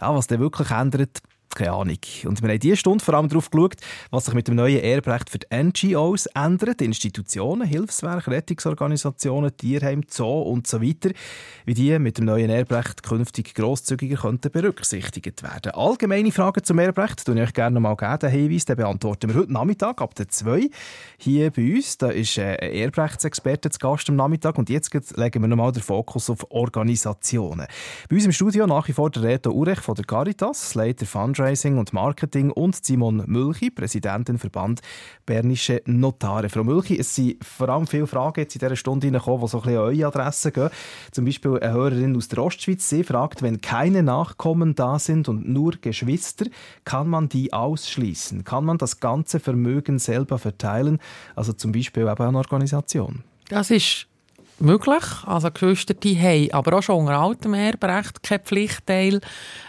ja, 0.00 0.14
was 0.14 0.26
dann 0.26 0.40
wirklich 0.40 0.70
ändert, 0.70 1.20
keine 1.54 1.72
Ahnung. 1.72 1.98
Und 2.24 2.42
wir 2.42 2.48
haben 2.48 2.58
diese 2.58 2.76
Stunde 2.76 3.04
vor 3.04 3.14
allem 3.14 3.28
darauf 3.28 3.50
geschaut, 3.50 3.76
was 4.10 4.26
sich 4.26 4.34
mit 4.34 4.48
dem 4.48 4.56
neuen 4.56 4.80
Erbrecht 4.80 5.30
für 5.30 5.38
die 5.38 5.46
NGOs 5.54 6.26
ändert, 6.26 6.82
Institutionen, 6.82 7.66
Hilfswerke, 7.66 8.30
Rettungsorganisationen, 8.30 9.56
Tierheim, 9.56 10.02
Zoo 10.08 10.42
und 10.42 10.66
so 10.66 10.82
weiter, 10.82 11.10
wie 11.64 11.74
die 11.74 11.98
mit 11.98 12.18
dem 12.18 12.26
neuen 12.26 12.50
Erbrecht 12.50 13.02
künftig 13.02 13.54
grosszügiger 13.54 14.16
könnten 14.16 14.50
berücksichtigt 14.50 15.42
werden. 15.42 15.72
Allgemeine 15.72 16.32
Fragen 16.32 16.64
zum 16.64 16.78
Erbrecht 16.78 17.24
tue 17.24 17.34
ich 17.36 17.42
euch 17.42 17.54
gerne 17.54 17.80
noch 17.80 17.80
mal 17.80 17.96
geben. 17.96 18.18
Den 18.20 18.30
Hinweis 18.30 18.64
den 18.64 18.76
beantworten 18.76 19.28
wir 19.30 19.40
heute 19.40 19.52
Nachmittag 19.52 20.00
ab 20.00 20.14
der 20.14 20.28
2 20.28 20.68
hier 21.18 21.50
bei 21.50 21.74
uns. 21.74 21.98
Da 21.98 22.08
ist 22.08 22.38
äh, 22.38 22.56
ein 22.60 22.72
Erbrechtsexperte 22.72 23.70
zu 23.70 23.78
Gast 23.78 24.08
am 24.08 24.16
Nachmittag 24.16 24.58
und 24.58 24.68
jetzt 24.70 24.92
legen 25.16 25.42
wir 25.42 25.48
nochmal 25.48 25.72
den 25.72 25.82
Fokus 25.82 26.30
auf 26.30 26.50
Organisationen. 26.50 27.66
Bei 28.08 28.16
uns 28.16 28.24
im 28.24 28.32
Studio 28.32 28.66
nach 28.66 28.88
wie 28.88 28.92
vor 28.92 29.10
der 29.10 29.22
Reto 29.22 29.50
Urech 29.50 29.80
von 29.80 29.94
der 29.94 30.04
Caritas, 30.04 30.74
Leiter 30.74 31.06
Fundraising 31.36 31.76
und 31.76 31.92
Marketing 31.92 32.50
und 32.50 32.82
Simon 32.82 33.22
Mülchi, 33.26 33.70
Präsidentin 33.70 34.38
Verband 34.38 34.80
Bernische 35.26 35.82
Notare. 35.84 36.48
Frau 36.48 36.64
Mülchi, 36.64 36.98
es 36.98 37.14
sind 37.14 37.44
vor 37.44 37.68
allem 37.68 37.86
viele 37.86 38.06
Fragen 38.06 38.40
jetzt 38.40 38.54
in 38.54 38.60
dieser 38.60 38.74
Stunde 38.74 39.08
reingekommen, 39.08 39.42
die 39.42 39.48
so 39.48 39.58
ein 39.58 39.64
bisschen 39.64 39.78
an 39.78 39.84
eure 39.84 40.06
Adresse 40.06 40.50
gehen. 40.50 40.70
Zum 41.12 41.26
Beispiel 41.26 41.58
eine 41.60 41.74
Hörerin 41.74 42.16
aus 42.16 42.28
der 42.28 42.38
Ostschweiz, 42.42 42.88
sie 42.88 43.04
fragt, 43.04 43.42
wenn 43.42 43.60
keine 43.60 44.02
Nachkommen 44.02 44.74
da 44.74 44.98
sind 44.98 45.28
und 45.28 45.46
nur 45.46 45.72
Geschwister, 45.78 46.46
kann 46.84 47.08
man 47.08 47.28
die 47.28 47.52
ausschließen? 47.52 48.44
Kann 48.44 48.64
man 48.64 48.78
das 48.78 49.00
ganze 49.00 49.38
Vermögen 49.38 49.98
selber 49.98 50.38
verteilen? 50.38 50.98
Also 51.34 51.52
zum 51.52 51.72
Beispiel 51.72 52.04
eben 52.04 52.24
eine 52.24 52.38
Organisation. 52.38 53.24
Das 53.50 53.70
ist 53.70 54.06
möglich. 54.58 55.04
Also 55.26 55.50
Geschwister 55.50 55.92
die 55.92 56.18
haben 56.18 56.50
aber 56.52 56.78
auch 56.78 56.82
schon 56.82 57.00
unter 57.00 57.18
altem 57.18 57.52
Erbrecht 57.52 58.22
keinen 58.22 58.40
Pflichtteil 58.40 59.20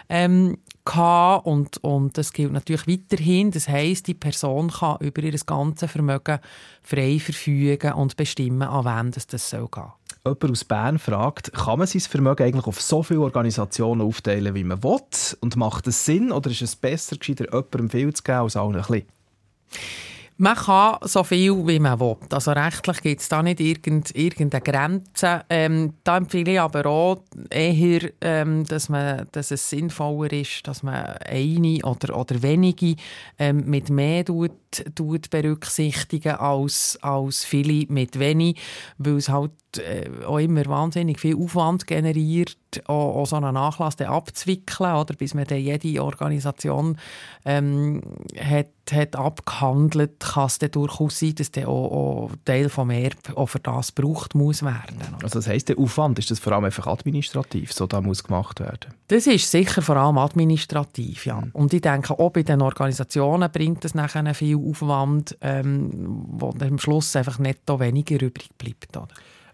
ähm, 0.09 0.57
gehabt. 0.88 1.45
und 1.45 1.77
und 1.77 2.17
das 2.17 2.33
gilt 2.33 2.51
natürlich 2.51 2.88
weiterhin. 2.88 3.51
Das 3.51 3.67
heisst, 3.67 4.07
die 4.07 4.13
Person 4.13 4.71
kann 4.71 4.97
über 4.99 5.21
ihr 5.21 5.38
ganzes 5.45 5.91
Vermögen 5.91 6.39
frei 6.81 7.19
verfügen 7.19 7.93
und 7.93 8.15
bestimmen, 8.15 8.63
an 8.63 8.85
wen 8.85 9.11
das, 9.11 9.27
das 9.27 9.49
soll 9.49 9.67
gehen. 9.67 9.91
Jemand 10.25 10.51
aus 10.51 10.65
Bern 10.65 10.99
fragt, 10.99 11.53
kann 11.53 11.79
man 11.79 11.88
sein 11.88 12.01
Vermögen 12.01 12.43
eigentlich 12.43 12.67
auf 12.67 12.81
so 12.81 13.03
viele 13.03 13.21
Organisationen 13.21 14.01
aufteilen, 14.01 14.55
wie 14.55 14.63
man 14.63 14.83
will? 14.83 14.99
Und 15.39 15.55
macht 15.55 15.88
das 15.88 16.05
Sinn 16.05 16.31
oder 16.31 16.49
ist 16.49 16.61
es 16.61 16.75
besser, 16.75 17.17
gescheiter 17.17 17.45
jemandem 17.45 17.89
viel 17.89 18.13
zu 18.13 18.23
geben 18.23 18.39
als 18.39 18.57
allen 18.57 18.75
ein 18.75 18.81
bisschen? 18.81 19.05
Man 20.39 20.55
kann 20.55 20.97
so 21.01 21.23
viel, 21.23 21.65
wie 21.65 21.79
man 21.79 21.99
will. 21.99 22.15
Also 22.31 22.51
rechtlich 22.51 23.01
gibt 23.01 23.21
es 23.21 23.29
da 23.29 23.41
nicht 23.41 23.59
irgend, 23.59 24.15
irgendeine 24.15 24.61
Grenze. 24.61 25.43
Ähm, 25.49 25.95
da 26.03 26.17
empfehle 26.17 26.51
ich 26.51 26.59
aber 26.59 26.85
auch 26.85 27.23
eher, 27.49 28.11
ähm, 28.21 28.63
dass, 28.65 28.88
man, 28.88 29.27
dass 29.31 29.49
es 29.49 29.67
sinnvoller 29.67 30.31
ist, 30.31 30.67
dass 30.67 30.83
man 30.83 31.05
eine 31.25 31.79
oder, 31.83 32.15
oder 32.15 32.43
wenige 32.43 32.95
ähm, 33.39 33.63
mit 33.65 33.89
mehr 33.89 34.25
tut, 34.25 34.51
tut 34.93 35.31
berücksichtigen 35.31 36.35
als, 36.35 36.99
als 37.01 37.43
viele 37.43 37.88
mit 37.91 38.19
wenig, 38.19 38.59
weil 38.99 39.17
es 39.17 39.29
halt 39.29 39.51
äh, 39.78 40.09
auch 40.26 40.39
immer 40.39 40.65
wahnsinnig 40.65 41.20
viel 41.20 41.36
Aufwand 41.36 41.88
generiert, 41.88 42.57
auch, 42.86 43.15
auch 43.15 43.26
so 43.26 43.36
einen 43.36 43.53
Nachlass 43.53 43.99
abzuwickeln, 43.99 44.95
oder, 44.95 45.13
bis 45.13 45.34
man 45.34 45.45
dann 45.45 45.59
jede 45.59 46.03
Organisation 46.03 46.97
ähm, 47.45 48.01
hat, 48.39 48.68
hat 48.91 49.15
abgehandelt, 49.15 50.20
kann 50.20 50.45
es 50.45 50.59
dann 50.59 50.72
durchaus 50.72 51.20
sein, 51.20 51.36
dass 51.36 51.51
dann 51.51 51.65
auch, 51.65 51.91
auch 51.91 52.32
Teil 52.45 52.70
vom 52.70 52.89
Erb 52.89 53.36
auch 53.36 53.47
für 53.47 53.59
das 53.59 53.93
gebraucht 53.93 54.36
muss 54.36 54.63
werden. 54.63 54.99
Also 55.22 55.39
das 55.39 55.47
heisst, 55.47 55.70
der 55.70 55.78
Aufwand 55.78 56.20
ist 56.20 56.32
das 56.32 56.39
vor 56.39 56.53
allem 56.53 56.65
einfach 56.65 56.88
administrativ, 56.88 57.74
so 57.74 57.88
da 57.88 58.01
muss 58.01 58.24
gemacht 58.24 58.59
werden? 58.59 58.93
Das 59.07 59.28
ist 59.28 59.49
sicher 59.49 59.82
vor 59.82 59.97
allem 59.97 60.18
administrativ, 60.18 61.26
ja. 61.26 61.43
Und 61.53 61.74
ich 61.74 61.82
denke, 61.82 62.18
auch 62.18 62.32
bei 62.32 62.43
den 62.43 62.61
Organisationen 62.61 63.51
bringt 63.51 63.84
das 63.84 63.95
nachher 63.95 64.34
viel 64.34 64.57
Aufwand, 64.57 65.38
ähm, 65.41 66.26
wo 66.32 66.53
am 66.59 66.80
Schluss 66.80 67.15
einfach 67.15 67.39
netto 67.39 67.80
weniger 67.80 68.22
übrig 68.22 68.49
bleibt. 68.57 68.95
Oder? 68.97 69.07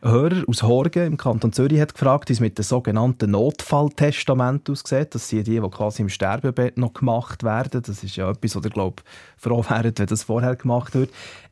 Hörer 0.03 0.43
aus 0.47 0.63
Horgen 0.63 1.07
im 1.07 1.17
Kanton 1.17 1.53
Zürich 1.53 1.79
hat 1.79 1.93
gefragt, 1.93 2.27
wie 2.27 2.33
es 2.33 2.41
mit 2.41 2.57
dem 2.57 2.63
sogenannten 2.63 3.31
Notfalltestament 3.31 4.69
aussieht. 4.69 5.15
Das 5.15 5.29
sind 5.29 5.47
die, 5.47 5.61
die 5.61 5.69
quasi 5.69 6.01
im 6.01 6.09
Sterbebett 6.09 6.77
noch 6.77 6.93
gemacht 6.93 7.43
werden. 7.43 7.81
Das 7.81 8.03
ist 8.03 8.17
ja 8.17 8.29
etwas, 8.29 8.57
oder 8.57 8.69
glaube 8.69 9.01
froh 9.37 9.63
wären, 9.69 9.93
wenn 9.95 10.07
das 10.07 10.23
vorher 10.23 10.57
gemacht 10.57 10.93
wird. 10.93 11.09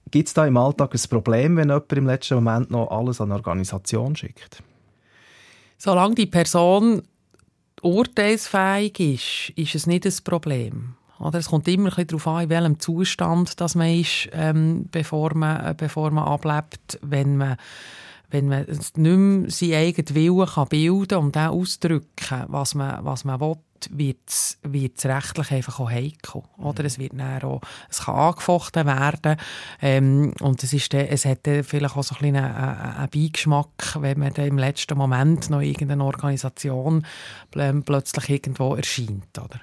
Gibt 0.10 0.28
es 0.28 0.34
da 0.34 0.46
im 0.46 0.58
Alltag 0.58 0.94
ein 0.94 1.10
Problem, 1.10 1.56
wenn 1.56 1.70
jemand 1.70 1.94
im 1.94 2.06
letzten 2.06 2.36
Moment 2.36 2.72
noch 2.72 2.92
alles 2.92 3.22
an 3.22 3.32
eine 3.32 3.36
Organisation 3.36 4.18
schickt? 4.18 4.62
Solange 5.78 6.16
die 6.16 6.26
Person 6.26 7.04
urteilsfähig 7.82 9.00
ist, 9.00 9.58
ist 9.58 9.76
es 9.76 9.88
nicht 9.88 10.06
ein 10.06 10.14
Problem. 10.26 10.96
Oder 11.20 11.40
es 11.40 11.50
kommt 11.50 11.70
immer 11.70 11.98
ein 11.98 12.08
darauf 12.08 12.28
an, 12.28 12.44
in 12.44 12.50
welchem 12.50 12.80
Zustand 12.80 13.62
das 13.62 13.76
man 13.76 13.88
ist, 13.88 14.28
ähm, 14.34 14.88
bevor, 14.92 15.36
man, 15.36 15.66
äh, 15.68 15.76
bevor 15.76 16.12
man 16.12 16.26
ablebt. 16.26 17.00
Wenn 17.02 17.38
man, 17.38 17.58
wenn 18.32 18.48
man 18.48 18.66
nicht 18.66 18.98
mehr 18.98 19.50
seinen 19.50 19.74
eigenen 19.74 20.16
Willen 20.16 20.48
kann 20.48 20.68
bilden 20.68 21.18
und 21.20 21.38
auch 21.38 21.52
ausdrücken 21.52 22.46
was 22.48 22.76
man, 22.76 23.04
was 23.06 23.24
man 23.26 23.40
will, 23.40 23.58
wird 23.90 24.18
es 24.28 25.06
rechtlich 25.06 25.52
einfach 25.52 25.80
auch 25.80 25.90
heikel. 25.90 26.44
Oder? 26.58 26.86
Es, 26.86 27.00
wird 27.00 27.14
auch, 27.44 27.62
es 27.90 28.02
kann 28.02 28.16
angefochten 28.16 28.86
werden. 28.86 29.38
Ähm, 29.82 30.34
und 30.40 30.64
es, 30.64 30.74
ist 30.74 30.94
dann, 30.94 31.08
es 31.08 31.26
hat 31.26 31.48
dann 31.48 31.64
vielleicht 31.64 31.98
auch 31.98 32.04
so 32.04 32.16
ein 32.20 32.36
einen, 32.36 32.56
einen 32.56 33.10
Beigeschmack, 33.10 33.98
wenn 34.00 34.20
man 34.20 34.34
dann 34.34 34.48
im 34.48 34.58
letzten 34.58 34.98
Moment 34.98 35.50
noch 35.50 35.62
irgendeine 35.62 36.04
Organisation 36.04 37.06
plötzlich 37.52 38.30
irgendwo 38.30 38.76
erscheint. 38.76 39.38
Oder? 39.38 39.62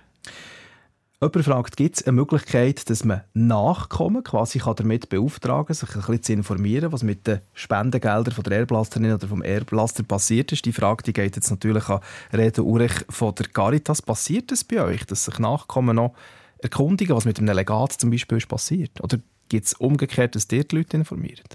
Jemand 1.21 1.45
fragt, 1.45 1.77
gibt 1.77 1.97
es 1.97 2.07
eine 2.07 2.13
Möglichkeit, 2.13 2.89
dass 2.89 3.05
man 3.05 3.23
Nachkommen 3.35 4.23
quasi 4.23 4.61
kann 4.61 4.77
damit 4.77 5.09
beauftragen 5.09 5.75
sich 5.75 5.89
ein 5.89 6.01
bisschen 6.03 6.23
zu 6.23 6.33
informieren, 6.33 6.93
was 6.93 7.03
mit 7.03 7.27
den 7.27 7.41
Spendengeldern 7.55 8.33
von 8.33 8.45
der 8.45 8.59
Erblasterin 8.59 9.13
oder 9.13 9.27
vom 9.27 9.43
Erblaster 9.43 10.05
passiert 10.05 10.53
ist? 10.53 10.65
Die 10.65 10.73
Frage 10.73 11.03
die 11.03 11.13
geht 11.13 11.35
jetzt 11.35 11.51
natürlich 11.51 11.89
an 11.89 12.01
Reto 12.33 12.63
Urech 12.63 13.05
von 13.09 13.35
der 13.35 13.49
Caritas. 13.49 14.01
Passiert 14.01 14.53
es 14.53 14.63
bei 14.63 14.81
euch, 14.81 15.07
dass 15.07 15.25
sich 15.25 15.41
Nachkommen 15.41 15.97
noch 15.97 16.15
erkundigen, 16.59 17.17
was 17.17 17.25
mit 17.25 17.41
einem 17.41 17.57
Legat 17.57 17.95
zum 17.95 18.11
Beispiel 18.11 18.39
ist 18.39 18.47
passiert? 18.47 19.01
Oder 19.01 19.19
gibt 19.49 19.67
es 19.67 19.75
umgekehrt, 19.75 20.37
dass 20.37 20.47
dir 20.47 20.63
die 20.63 20.77
Leute 20.77 20.99
informieren? 20.99 21.49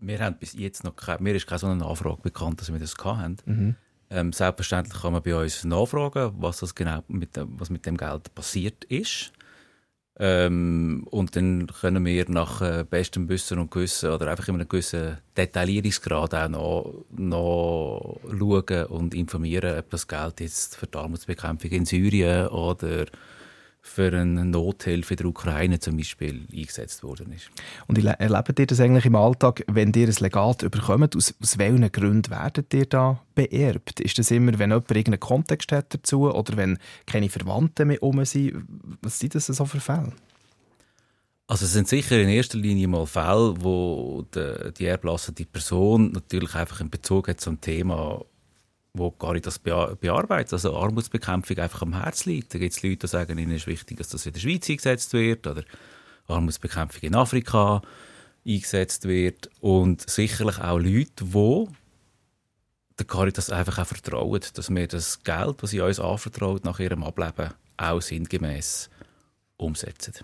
Wir 0.00 0.18
haben 0.18 0.36
bis 0.36 0.54
jetzt 0.54 0.82
noch 0.82 0.96
keine, 0.96 1.22
mir 1.22 1.36
ist 1.36 1.46
keine 1.46 1.60
so 1.60 1.68
eine 1.68 1.76
Nachfrage 1.76 2.22
bekannt, 2.22 2.60
dass 2.60 2.72
wir 2.72 2.80
das 2.80 2.96
hatten. 2.98 3.36
Mhm. 3.46 3.76
Ähm, 4.12 4.32
selbstverständlich 4.32 5.00
kann 5.00 5.14
man 5.14 5.22
bei 5.22 5.34
uns 5.34 5.64
nachfragen, 5.64 6.32
was 6.36 6.58
das 6.58 6.74
genau 6.74 7.02
mit 7.08 7.30
was 7.34 7.70
mit 7.70 7.86
dem 7.86 7.96
Geld 7.96 8.34
passiert 8.34 8.84
ist. 8.84 9.32
Ähm, 10.18 11.06
und 11.10 11.34
dann 11.34 11.66
können 11.68 12.04
wir 12.04 12.28
nach 12.28 12.60
äh, 12.60 12.84
bestem 12.88 13.30
Wissen 13.30 13.58
und 13.58 13.70
Gewissen 13.70 14.10
oder 14.10 14.30
einfach 14.30 14.48
in 14.48 14.56
einem 14.56 14.68
gewissen 14.68 15.16
Detaillierungsgrad 15.36 16.34
auch 16.34 16.48
noch, 16.48 17.04
noch 17.10 18.20
schauen 18.38 18.86
und 18.86 19.14
informieren, 19.14 19.78
ob 19.78 19.88
das 19.88 20.06
Geld 20.06 20.40
jetzt 20.40 20.76
für 20.76 20.86
die 20.86 20.98
Armutsbekämpfung 20.98 21.70
in 21.70 21.86
Syrien 21.86 22.48
oder 22.48 23.06
für 23.84 24.16
eine 24.16 24.44
Nothilfe 24.44 25.14
in 25.14 25.18
der 25.18 25.26
Ukraine 25.26 25.80
zum 25.80 25.96
Beispiel 25.96 26.46
eingesetzt 26.52 27.02
worden 27.02 27.32
ist. 27.32 27.50
Und 27.88 27.98
erlebt 27.98 28.58
ihr 28.58 28.66
das 28.66 28.80
eigentlich 28.80 29.06
im 29.06 29.16
Alltag, 29.16 29.64
wenn 29.66 29.92
ihr 29.92 30.06
ein 30.06 30.14
Legat 30.20 30.62
überkommt? 30.62 31.16
Aus, 31.16 31.34
aus 31.42 31.58
welchen 31.58 31.90
Gründen 31.90 32.30
werdet 32.30 32.72
ihr 32.72 32.86
da 32.86 33.20
beerbt? 33.34 33.98
Ist 33.98 34.18
das 34.18 34.30
immer, 34.30 34.56
wenn 34.58 34.70
jemand 34.70 34.88
irgendeinen 34.88 35.20
Kontext 35.20 35.72
hat 35.72 35.92
dazu 35.92 36.32
oder 36.32 36.56
wenn 36.56 36.78
keine 37.06 37.28
Verwandten 37.28 37.88
mehr 37.88 38.02
um 38.02 38.24
sind? 38.24 38.64
Was 39.02 39.18
sind 39.18 39.34
das 39.34 39.46
so 39.46 39.64
für 39.66 39.80
Fälle? 39.80 40.12
Also 41.48 41.66
es 41.66 41.72
sind 41.72 41.88
sicher 41.88 42.18
in 42.18 42.28
erster 42.28 42.58
Linie 42.58 42.86
mal 42.86 43.04
Fälle, 43.04 43.54
wo 43.58 44.24
die, 44.34 44.72
die 44.78 44.86
erblassende 44.86 45.44
Person 45.44 46.12
natürlich 46.12 46.54
einfach 46.54 46.80
einen 46.80 46.88
Bezug 46.88 47.28
hat 47.28 47.40
zum 47.40 47.60
Thema 47.60 48.24
wo 48.94 49.10
Caritas 49.10 49.58
bearbeitet, 49.58 50.52
also 50.52 50.76
Armutsbekämpfung 50.76 51.58
einfach 51.58 51.82
am 51.82 51.94
Herzen 51.94 52.30
liegt. 52.30 52.54
Da 52.54 52.58
gibt 52.58 52.74
es 52.74 52.82
Leute, 52.82 52.98
die 52.98 53.06
sagen, 53.06 53.38
ihnen 53.38 53.52
ist 53.52 53.66
wichtig, 53.66 53.98
dass 53.98 54.08
das 54.08 54.26
in 54.26 54.34
der 54.34 54.40
Schweiz 54.40 54.68
eingesetzt 54.68 55.12
wird 55.14 55.46
oder 55.46 55.64
Armutsbekämpfung 56.26 57.02
in 57.02 57.14
Afrika 57.14 57.80
eingesetzt 58.46 59.08
wird 59.08 59.48
und 59.60 60.08
sicherlich 60.08 60.58
auch 60.58 60.78
Leute, 60.78 61.24
die 61.24 61.66
der 62.98 63.06
Caritas 63.06 63.48
einfach 63.50 63.78
auch 63.78 63.86
vertrauen, 63.86 64.40
dass 64.52 64.70
wir 64.70 64.86
das 64.86 65.22
Geld, 65.22 65.62
das 65.62 65.70
sie 65.70 65.80
uns 65.80 65.98
anvertraut, 65.98 66.64
nach 66.64 66.78
ihrem 66.78 67.02
Ableben 67.02 67.54
auch 67.78 68.02
sinngemäß 68.02 68.90
umsetzen. 69.56 70.14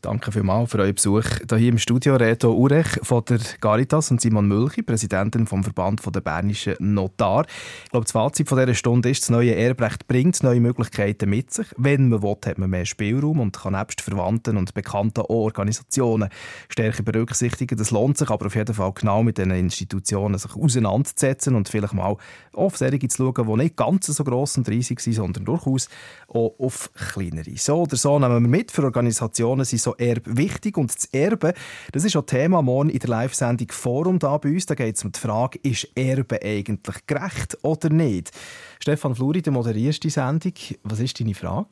Danke 0.00 0.30
vielmals 0.30 0.70
für 0.70 0.78
euren 0.78 0.94
Besuch 0.94 1.24
hier 1.48 1.68
im 1.68 1.78
Studio. 1.78 2.14
Reto 2.14 2.52
Urech 2.52 3.00
von 3.02 3.24
der 3.24 3.40
Caritas 3.60 4.12
und 4.12 4.20
Simon 4.20 4.46
Mülchi, 4.46 4.82
Präsidentin 4.82 5.48
vom 5.48 5.64
Verband 5.64 6.00
der 6.14 6.20
Bernischen 6.20 6.76
Notar. 6.78 7.46
Ich 7.84 7.90
glaube, 7.90 8.04
das 8.04 8.12
Fazit 8.12 8.48
von 8.48 8.58
dieser 8.58 8.74
Stunde 8.74 9.10
ist, 9.10 9.22
das 9.22 9.30
neue 9.30 9.56
Erbrecht 9.56 10.06
bringt 10.06 10.40
neue 10.44 10.60
Möglichkeiten 10.60 11.28
mit 11.28 11.52
sich. 11.52 11.66
Wenn 11.76 12.10
man 12.10 12.22
will, 12.22 12.36
hat 12.46 12.58
man 12.58 12.70
mehr 12.70 12.86
Spielraum 12.86 13.40
und 13.40 13.58
kann 13.58 13.72
nebst 13.72 14.00
Verwandten 14.00 14.56
und 14.56 14.72
Bekannten 14.72 15.22
Organisationen 15.22 16.28
stärker 16.68 17.02
berücksichtigen. 17.02 17.76
Das 17.76 17.90
lohnt 17.90 18.18
sich 18.18 18.30
aber 18.30 18.46
auf 18.46 18.54
jeden 18.54 18.74
Fall 18.74 18.92
genau 18.92 19.24
mit 19.24 19.38
diesen 19.38 19.50
Institutionen 19.50 20.38
sich 20.38 20.54
auseinanderzusetzen 20.54 21.56
und 21.56 21.68
vielleicht 21.68 21.94
mal 21.94 22.16
auf 22.58 22.76
solche 22.76 23.08
zu 23.08 23.32
schauen, 23.34 23.46
die 23.46 23.62
nicht 23.62 23.76
ganz 23.76 24.06
so 24.06 24.24
gross 24.24 24.56
und 24.58 24.68
riesig 24.68 25.00
sind, 25.00 25.14
sondern 25.14 25.44
durchaus 25.44 25.88
auch 26.28 26.54
auf 26.58 26.90
kleinere. 26.94 27.56
So 27.56 27.82
oder 27.82 27.96
so 27.96 28.18
nehmen 28.18 28.42
wir 28.42 28.48
mit, 28.48 28.70
für 28.70 28.84
Organisationen 28.84 29.64
sind 29.64 29.80
so 29.80 29.94
Erbe 29.96 30.36
wichtig. 30.36 30.76
Und 30.76 30.94
das 30.94 31.06
Erbe, 31.06 31.54
das 31.92 32.04
ist 32.04 32.16
auch 32.16 32.26
Thema 32.26 32.62
morgen 32.62 32.90
in 32.90 32.98
der 32.98 33.10
Live-Sendung 33.10 33.68
Forum 33.70 34.18
da 34.18 34.36
bei 34.38 34.50
uns. 34.50 34.66
Da 34.66 34.74
geht 34.74 34.96
es 34.96 35.04
um 35.04 35.12
die 35.12 35.20
Frage, 35.20 35.58
ist 35.62 35.88
Erbe 35.94 36.40
eigentlich 36.42 37.06
gerecht 37.06 37.58
oder 37.62 37.90
nicht? 37.90 38.32
Stefan 38.80 39.14
Fluri, 39.14 39.42
du 39.42 39.50
moderierst 39.50 40.04
die 40.04 40.10
Sendung. 40.10 40.52
Was 40.82 41.00
ist 41.00 41.18
deine 41.20 41.34
Frage? 41.34 41.70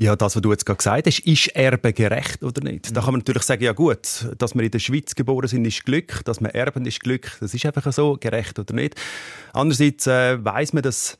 Ja, 0.00 0.16
das, 0.16 0.34
was 0.34 0.40
du 0.40 0.50
jetzt 0.50 0.64
gerade 0.64 0.78
gesagt 0.78 1.06
hast, 1.06 1.18
ist 1.26 1.48
Erbe 1.48 1.92
gerecht 1.92 2.42
oder 2.42 2.62
nicht? 2.62 2.96
Da 2.96 3.02
kann 3.02 3.12
man 3.12 3.18
natürlich 3.18 3.42
sagen, 3.42 3.62
ja 3.62 3.72
gut, 3.72 4.26
dass 4.38 4.54
wir 4.54 4.62
in 4.62 4.70
der 4.70 4.78
Schweiz 4.78 5.14
geboren 5.14 5.46
sind, 5.46 5.66
ist 5.66 5.84
Glück, 5.84 6.24
dass 6.24 6.40
wir 6.40 6.54
erben, 6.54 6.86
ist 6.86 7.00
Glück. 7.00 7.36
Das 7.38 7.52
ist 7.52 7.66
einfach 7.66 7.92
so, 7.92 8.16
gerecht 8.18 8.58
oder 8.58 8.72
nicht. 8.72 8.94
Andererseits 9.52 10.06
äh, 10.06 10.42
weiß 10.42 10.72
man, 10.72 10.84
dass 10.84 11.18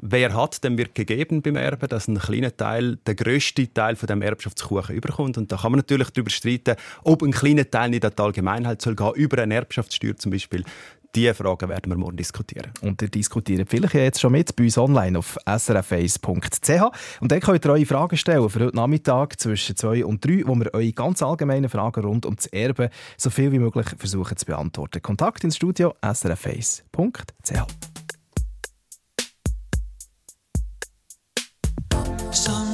wer 0.00 0.32
hat, 0.32 0.64
dem 0.64 0.78
wird 0.78 0.94
gegeben 0.94 1.42
beim 1.42 1.56
Erben, 1.56 1.86
dass 1.86 2.08
ein 2.08 2.18
kleiner 2.18 2.56
Teil, 2.56 2.96
der 3.06 3.14
grösste 3.14 3.70
Teil 3.70 3.94
von 3.94 4.06
dem 4.06 4.22
Erbschaftskuchen 4.22 4.96
überkommt. 4.96 5.36
Und 5.36 5.52
da 5.52 5.58
kann 5.58 5.72
man 5.72 5.80
natürlich 5.80 6.08
darüber 6.08 6.30
streiten, 6.30 6.76
ob 7.02 7.22
ein 7.22 7.32
kleiner 7.32 7.70
Teil 7.70 7.90
nicht 7.90 8.06
an 8.06 8.12
die 8.16 8.22
Allgemeinheit 8.22 8.80
soll 8.80 8.96
gehen, 8.96 9.12
über 9.16 9.42
eine 9.42 9.54
Erbschaftssteuer 9.54 10.16
zum 10.16 10.32
Beispiel. 10.32 10.64
Diese 11.14 11.34
Fragen 11.34 11.68
werden 11.68 11.92
wir 11.92 11.96
morgen 11.96 12.16
diskutieren. 12.16 12.72
Und 12.80 13.00
ihr 13.00 13.08
diskutiert 13.08 13.68
vielleicht 13.68 13.94
jetzt 13.94 14.20
schon 14.20 14.32
mit 14.32 14.56
bei 14.56 14.64
uns 14.64 14.76
online 14.76 15.18
auf 15.18 15.38
srf1.ch. 15.46 17.20
Und 17.20 17.30
dann 17.30 17.40
könnt 17.40 17.64
ihr 17.64 17.70
eure 17.70 17.86
Fragen 17.86 18.16
stellen 18.16 18.48
für 18.50 18.64
heute 18.64 18.76
Nachmittag 18.76 19.38
zwischen 19.38 19.76
2 19.76 20.04
und 20.04 20.24
3, 20.24 20.42
wo 20.46 20.56
wir 20.56 20.74
eure 20.74 20.92
ganz 20.92 21.22
allgemeinen 21.22 21.68
Fragen 21.68 22.04
rund 22.04 22.26
um 22.26 22.34
das 22.34 22.46
Erben 22.46 22.88
so 23.16 23.30
viel 23.30 23.52
wie 23.52 23.60
möglich 23.60 23.86
versuchen 23.96 24.36
zu 24.36 24.46
beantworten. 24.46 25.02
Kontakt 25.02 25.44
ins 25.44 25.56
Studio 25.56 25.94
srf1.ch. 26.02 26.82
Some 32.32 32.73